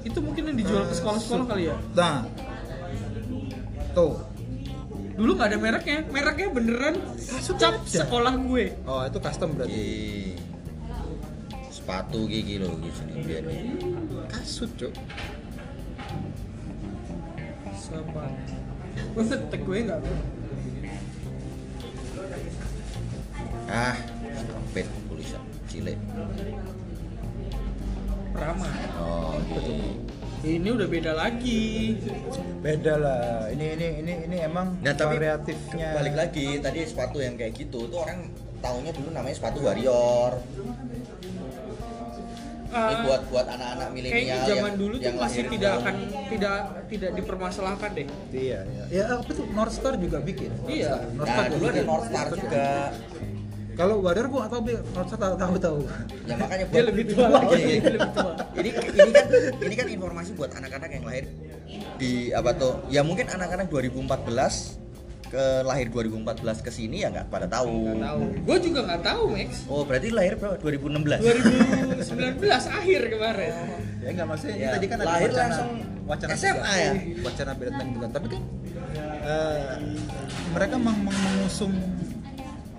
itu 0.03 0.19
mungkin 0.19 0.43
yang 0.45 0.57
dijual 0.57 0.83
ke 0.83 0.95
sekolah-sekolah 0.95 1.45
kali 1.47 1.63
ya 1.65 1.77
Nah. 1.93 2.27
Tuh. 3.93 4.19
dulu 5.13 5.37
nggak 5.37 5.47
ada 5.47 5.59
mereknya 5.59 5.99
mereknya 6.07 6.49
beneran 6.49 6.95
Kasut 7.23 7.55
cap 7.55 7.77
ada. 7.77 8.03
sekolah 8.03 8.35
gue 8.35 8.65
Oh, 8.83 9.05
itu 9.05 9.19
custom 9.21 9.53
berarti. 9.53 9.85
Sepatu 11.83 12.31
gigi 12.31 12.63
loh 12.63 12.79
gitu 12.79 13.01
nih 13.05 13.17
biar 13.27 13.43
nih. 13.43 13.59
Kasut, 14.31 14.71
Cuk. 14.79 14.95
sepatu 17.75 18.31
gue 19.13 19.23
ngetek 19.27 19.61
gue 19.67 19.77
nggak 19.83 20.01
Ah, 23.67 23.97
stupid 24.31 24.87
tulisan 25.11 25.43
cilik. 25.67 25.99
Rama 28.33 28.69
Oh, 28.97 29.37
gitu. 29.45 29.73
ini 30.43 30.69
udah 30.69 30.89
beda 30.89 31.13
lagi 31.13 31.99
Beda 32.63 32.95
lah. 32.97 33.51
Ini 33.51 33.67
ini 33.75 33.87
ini 34.01 34.13
ini 34.25 34.37
emang 34.41 34.79
Nah, 34.79 34.95
tapi 34.95 35.19
variatifnya. 35.19 35.99
balik 35.99 36.15
lagi 36.15 36.47
tadi 36.59 36.87
sepatu 36.87 37.19
yang 37.19 37.35
kayak 37.35 37.59
gitu 37.59 37.91
tuh 37.91 38.01
orang 38.01 38.31
taunya 38.63 38.95
dulu 38.95 39.11
namanya 39.11 39.35
sepatu 39.35 39.67
warrior. 39.67 40.39
Ini 42.73 42.81
Ah, 42.89 43.05
buat 43.05 43.23
buat 43.29 43.47
anak-anak 43.47 43.89
kayaknya 43.93 44.09
milenial 44.09 44.41
zaman 44.43 44.65
yang 44.65 44.77
dulu 44.81 44.95
tuh 44.95 45.05
yang 45.05 45.17
masih 45.21 45.41
lahir 45.45 45.53
tidak 45.53 45.73
akan 45.77 45.95
tidak 46.27 46.57
tidak 46.89 47.11
dipermasalahkan 47.13 47.91
deh 47.93 48.07
Iya, 48.33 48.59
iya. 48.65 48.85
Ya 48.89 49.05
apa 49.13 49.29
tuh 49.29 49.45
North 49.47 49.75
Star 49.75 49.95
juga 49.95 50.19
bikin. 50.19 50.51
Iya. 50.65 50.93
North 51.13 51.29
Nah, 51.29 51.37
Star 51.37 51.47
dulu 51.49 51.61
juga 51.61 51.73
ada. 51.75 51.83
North 51.85 52.07
Star 52.09 52.27
juga. 52.33 52.67
Kalau 53.73 53.95
Warrior 54.01 54.29
gua 54.29 54.41
nggak 54.45 54.53
tahu, 54.53 54.63
Bi. 54.63 54.73
North 54.77 55.09
Star 55.09 55.19
tahu 55.19 55.35
tahu. 55.35 55.55
tahu. 55.59 55.79
Ya 56.23 56.35
makanya 56.35 56.65
dia 56.65 56.73
buat 56.73 56.85
lebih 56.89 57.05
tua 57.09 57.27
lagi 57.29 57.53
Iya, 57.53 57.61
iya. 57.63 57.77
dia 57.79 57.93
lebih 57.93 58.11
tua 58.13 58.33
ini 58.53 58.69
ini 58.73 59.11
kan 59.11 59.27
ini 59.61 59.75
kan 59.75 59.87
informasi 59.91 60.31
buat 60.33 60.51
anak-anak 60.53 60.91
yang 60.93 61.05
lahir 61.05 61.25
di 61.97 62.13
apa 62.31 62.51
tuh 62.53 62.73
ya 62.89 63.01
mungkin 63.01 63.27
anak-anak 63.27 63.69
2014 63.69 64.81
ke 65.33 65.65
lahir 65.65 65.89
2014 65.89 66.29
ke 66.61 66.69
sini 66.69 67.01
ya 67.01 67.09
nggak 67.09 67.27
pada 67.27 67.49
tahu. 67.49 67.73
nggak 67.89 68.05
tahu 68.05 68.23
gue 68.45 68.57
juga 68.63 68.81
nggak 68.85 69.01
tahu 69.03 69.23
Max 69.33 69.51
Oh 69.65 69.83
berarti 69.83 70.09
lahir 70.13 70.37
berapa? 70.37 70.61
2016. 70.61 71.25
2019 72.05 72.37
akhir 72.79 73.01
kemarin 73.09 73.53
Ya 73.99 74.09
enggak 74.11 74.27
maksudnya 74.29 74.55
ini 74.55 74.61
Ya, 74.61 74.71
tadi 74.77 74.87
kan 74.87 74.99
ada 74.99 75.09
lahir 75.09 75.31
wacana, 75.31 75.41
langsung 75.43 75.69
wacana 76.05 76.31
SMA 76.35 76.75
ya? 76.77 76.93
Wacana 77.19 77.51
beda 77.57 77.71
bulan. 77.73 78.11
Tapi 78.13 78.27
kan 78.29 78.43
eh, 79.25 79.73
mereka 80.53 80.75
meng 80.77 80.99
meng- 81.01 81.23
mengusung 81.25 81.73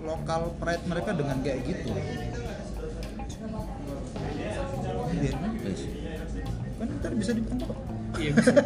lokal 0.00 0.54
pride 0.54 0.84
mereka 0.84 1.10
dengan 1.10 1.36
kayak 1.40 1.58
gitu. 1.64 1.90
Iya, 5.10 5.32
Wis. 5.60 5.80
kan 6.74 6.86
ntar 6.92 7.12
bisa 7.14 7.32
dipotong 7.32 7.78
iya 8.14 8.30
bisa. 8.30 8.50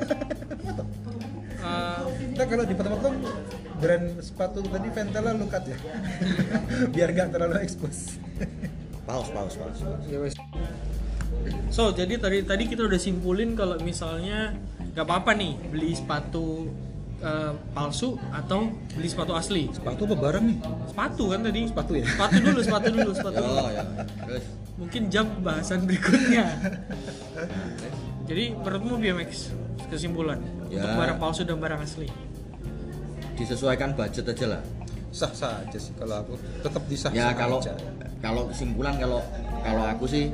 Eh, 1.58 2.00
Nah 2.38 2.46
kalau 2.46 2.62
dipotong-potong 2.62 3.14
brand 3.78 4.06
sepatu 4.18 4.58
tadi 4.60 4.88
Ventela 4.88 5.30
lu 5.32 5.46
cut 5.46 5.64
ya 5.64 5.78
biar 6.94 7.08
gak 7.12 7.28
terlalu 7.30 7.62
expose 7.62 8.18
Paus, 9.02 9.30
paus, 9.30 9.54
paus. 9.54 9.78
ya 10.04 10.20
wes. 10.20 10.36
so 11.70 11.88
jadi 11.90 12.18
tadi 12.18 12.44
tadi 12.44 12.64
kita 12.66 12.84
udah 12.84 13.00
simpulin 13.00 13.56
kalau 13.56 13.80
misalnya 13.80 14.52
nggak 14.92 15.00
apa-apa 15.02 15.32
nih 15.32 15.56
beli 15.64 15.96
sepatu 15.96 16.68
eh, 17.18 17.52
palsu 17.72 18.20
atau 18.28 18.68
beli 18.92 19.08
sepatu 19.08 19.32
asli 19.32 19.70
sepatu 19.70 20.04
apa 20.04 20.16
barang 20.18 20.44
nih 20.44 20.58
sepatu 20.86 21.24
kan 21.30 21.40
tadi 21.40 21.60
Sepatu 21.64 21.92
ya? 21.94 22.04
sepatu 22.04 22.36
dulu 22.42 22.60
sepatu 22.60 22.86
dulu 22.90 23.10
sepatu 23.12 23.38
dulu. 23.38 23.56
Oh 23.56 23.70
ya. 23.70 23.84
Terus 24.28 24.44
mungkin 24.76 25.02
jam 25.08 25.26
bahasan 25.40 25.78
berikutnya 25.82 26.44
jadi 28.28 28.44
menurutmu 28.54 28.94
BMX 28.98 29.30
kesimpulan 29.88 30.36
Ya. 30.68 30.84
untuk 30.84 31.00
barang 31.00 31.16
palsu 31.16 31.48
dan 31.48 31.56
barang 31.56 31.80
asli 31.80 32.12
disesuaikan 33.38 33.94
budget 33.94 34.26
aja 34.26 34.46
lah. 34.50 34.62
sah 35.08 35.32
sah 35.32 35.56
aja 35.58 35.78
sih 35.78 35.94
kalau 35.94 36.20
aku 36.20 36.34
tetap 36.60 36.82
disah 36.84 37.08
Ya 37.10 37.32
kalau 37.32 37.58
aja. 37.58 37.72
kalau 38.18 38.44
kesimpulan 38.46 38.98
kalau 38.98 39.24
kalau 39.62 39.82
aku 39.82 40.04
sih 40.04 40.28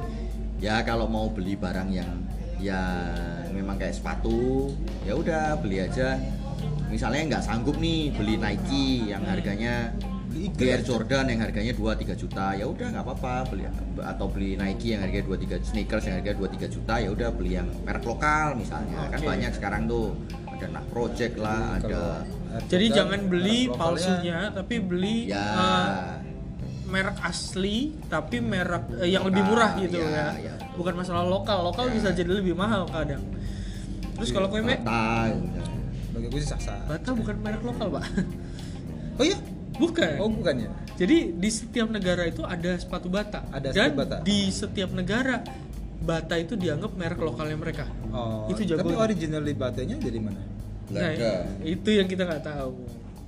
ya 0.58 0.82
kalau 0.82 1.06
mau 1.06 1.30
beli 1.30 1.54
barang 1.54 1.90
yang 1.90 2.10
yang 2.58 3.06
memang 3.52 3.76
kayak 3.76 3.94
sepatu 3.94 4.72
ya 5.02 5.14
udah 5.14 5.60
beli 5.60 5.78
aja 5.78 6.18
misalnya 6.88 7.22
nggak 7.30 7.44
sanggup 7.44 7.76
nih 7.76 8.10
beli 8.10 8.34
Nike 8.34 9.06
yang 9.06 9.22
harganya 9.22 9.94
Beli 10.26 10.50
beli 10.50 10.66
Air. 10.68 10.82
Jordan 10.82 11.30
yang 11.30 11.40
harganya 11.40 11.70
2-3 11.70 12.10
juta 12.16 12.46
ya 12.52 12.66
udah 12.66 12.86
nggak 12.90 13.04
apa-apa 13.04 13.34
beli 13.46 13.70
atau 13.96 14.26
beli 14.26 14.58
Nike 14.58 14.90
yang 14.90 15.06
harganya 15.06 15.22
2-3 15.30 15.62
sneakers 15.62 16.10
yang 16.10 16.18
harganya 16.18 16.38
2-3 16.42 16.66
juta 16.68 16.94
ya 16.98 17.08
udah 17.08 17.28
beli 17.30 17.54
yang 17.54 17.70
merek 17.86 18.02
lokal 18.02 18.58
misalnya 18.58 19.06
kan 19.06 19.22
Oke. 19.22 19.28
banyak 19.28 19.52
sekarang 19.54 19.86
tuh 19.86 20.18
ada 20.50 20.66
Nak 20.72 20.84
Project 20.90 21.34
lah 21.38 21.78
ada 21.78 21.86
Kalau 21.86 22.42
jadi 22.64 22.86
jangan 22.92 23.20
beli 23.24 23.66
palsunya 23.66 24.50
tapi 24.50 24.74
beli 24.78 25.28
ya 25.28 25.42
eh, 25.42 25.94
merek 26.84 27.18
asli 27.20 27.96
tapi 28.06 28.38
merek 28.38 28.84
eh, 29.00 29.10
yang 29.10 29.26
lebih 29.26 29.42
murah 29.42 29.74
gitu 29.76 29.98
ya, 29.98 30.36
ya, 30.36 30.52
ya. 30.52 30.54
bukan 30.74 30.94
masalah 30.94 31.24
lokal 31.24 31.64
lokal 31.64 31.90
Ya. 31.90 31.92
bisa 31.96 32.08
jadi 32.10 32.30
lebih 32.30 32.54
mahal 32.54 32.86
kadang 32.86 33.22
terus 34.14 34.30
kalau 34.30 34.46
kue 34.46 34.62
me 34.62 34.78
Bata 34.78 35.34
bagi 36.14 36.26
gue 36.30 36.40
sih 36.40 36.46
sah 36.46 36.60
sah 36.62 36.78
bata 36.86 37.10
bukan 37.10 37.34
merek 37.42 37.62
lokal 37.62 37.90
pak 37.90 38.04
oh 39.18 39.24
iya 39.26 39.38
bukan 39.74 40.14
oh 40.18 40.30
bukannya 40.30 40.70
Jadi 40.94 41.34
di 41.34 41.50
setiap 41.50 41.90
negara 41.90 42.22
itu 42.22 42.46
ada 42.46 42.78
sepatu 42.78 43.10
bata. 43.10 43.42
Ada 43.50 43.74
Dan 43.74 43.90
sepatu 43.90 43.98
bata. 43.98 44.16
di 44.22 44.46
setiap 44.46 44.94
negara 44.94 45.42
bata 45.98 46.38
itu 46.38 46.54
dianggap 46.54 46.94
merek 46.94 47.18
lokalnya 47.18 47.58
mereka. 47.58 47.90
oh 48.14 48.46
Itu 48.46 48.62
jago. 48.62 48.86
tapi 48.86 48.94
originally 48.94 49.58
batanya 49.58 49.98
dari 49.98 50.22
mana 50.22 50.38
Belanda. 50.88 51.46
Nah, 51.48 51.64
itu 51.64 51.88
yang 51.92 52.08
kita 52.08 52.22
nggak 52.28 52.44
tahu. 52.44 52.72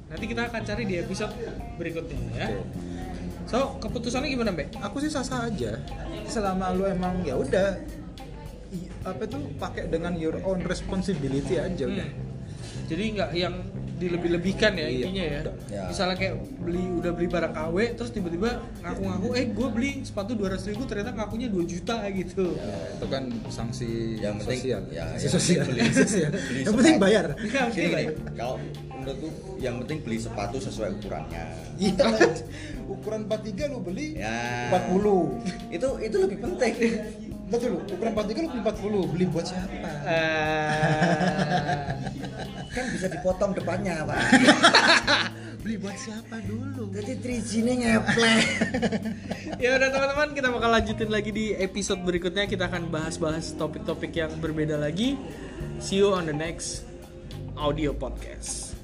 Nanti 0.06 0.24
kita 0.30 0.40
akan 0.46 0.60
cari 0.62 0.82
di 0.86 0.94
episode 1.02 1.32
berikutnya 1.76 2.18
ya. 2.36 2.48
So 3.46 3.78
keputusannya 3.78 4.28
gimana, 4.30 4.50
Mbak? 4.50 4.82
aku 4.82 4.98
sih 4.98 5.10
sah 5.10 5.22
aja 5.22 5.78
selama 6.26 6.74
lu 6.74 6.82
emang 6.86 7.22
ya 7.22 7.38
udah 7.38 7.78
apa 9.06 9.22
tuh 9.30 9.38
pakai 9.56 9.86
dengan 9.86 10.18
your 10.18 10.34
own 10.42 10.58
responsibility 10.66 11.56
aja 11.56 11.86
udah 11.86 12.06
Hmm. 12.06 12.24
Jadi 12.86 13.04
nggak 13.18 13.30
yang 13.34 13.54
dilebih-lebihkan 13.96 14.72
ya 14.72 14.84
Iya, 14.84 14.90
intinya 14.94 15.24
ya. 15.24 15.40
udah. 15.40 15.54
Ya. 15.66 15.82
Misalnya 15.86 16.16
kayak 16.16 16.34
beli 16.58 16.84
udah 16.94 17.10
beli 17.10 17.26
barang 17.26 17.52
KW 17.52 17.76
terus 17.92 18.10
tiba-tiba 18.10 18.50
ngaku-ngaku 18.78 19.28
eh 19.32 19.46
gue 19.48 19.68
beli 19.68 19.90
sepatu 20.00 20.32
200 20.32 20.68
ribu 20.68 20.82
ternyata 20.84 21.10
ngakunya 21.12 21.48
2 21.48 21.64
juta 21.64 21.96
gitu. 22.10 22.46
Ya, 22.54 22.76
itu 22.92 23.06
kan 23.06 23.22
sanksi 23.48 23.90
Yang 24.18 24.34
penting- 24.38 24.60
sosial 24.60 24.82
ya, 24.88 25.04
sanksi 25.08 25.24
yang 25.24 25.32
sosial, 25.32 25.62
penting 25.62 25.72
beli- 25.72 25.96
sosial. 26.02 26.30
beli 26.30 26.60
yang 26.60 26.74
penting 26.74 26.94
sepatu. 26.94 27.04
bayar 27.04 27.26
Iya, 27.26 27.60
Gini, 27.66 27.66
oke, 27.66 27.80
gini, 27.88 28.04
kalau 28.32 28.54
menurutku 28.90 29.28
yang 29.56 29.74
penting 29.80 29.98
beli 30.02 30.18
sepatu 30.18 30.56
sesuai 30.58 30.88
ukurannya. 30.94 31.44
iya 31.76 31.92
ukuran 32.86 33.20
43 33.24 33.42
lu 33.66 33.78
beli 33.80 34.06
Ya. 34.14 34.70
40 34.70 35.42
Itu 35.68 35.88
itu 35.98 36.16
lebih 36.18 36.38
penting. 36.38 36.74
Betul 37.46 37.78
ukuran 37.78 38.12
43 38.14 38.42
lu 38.42 38.48
beli 38.50 38.60
40 38.62 39.12
beli 39.14 39.24
buat 39.30 39.46
siapa? 39.46 39.90
Eh, 40.06 41.86
kan 42.74 42.84
bisa 42.90 43.06
dipotong 43.06 43.52
depannya, 43.54 44.02
Pak. 44.02 44.18
beli 45.62 45.76
buat 45.78 45.98
siapa 45.98 46.42
dulu? 46.46 46.90
Jadi 46.94 47.12
3G-nya 47.22 47.74
ngeplek. 47.78 48.44
ya 49.62 49.78
udah 49.78 49.88
teman-teman 49.90 50.28
kita 50.34 50.48
bakal 50.50 50.70
lanjutin 50.70 51.10
lagi 51.10 51.30
di 51.34 51.54
episode 51.54 52.02
berikutnya. 52.02 52.46
Kita 52.46 52.66
akan 52.70 52.90
bahas-bahas 52.90 53.54
topik-topik 53.54 54.14
yang 54.14 54.30
berbeda 54.38 54.78
lagi. 54.78 55.18
See 55.78 56.02
you 56.02 56.14
on 56.14 56.26
the 56.26 56.36
next 56.36 56.86
audio 57.56 57.96
podcast 57.96 58.76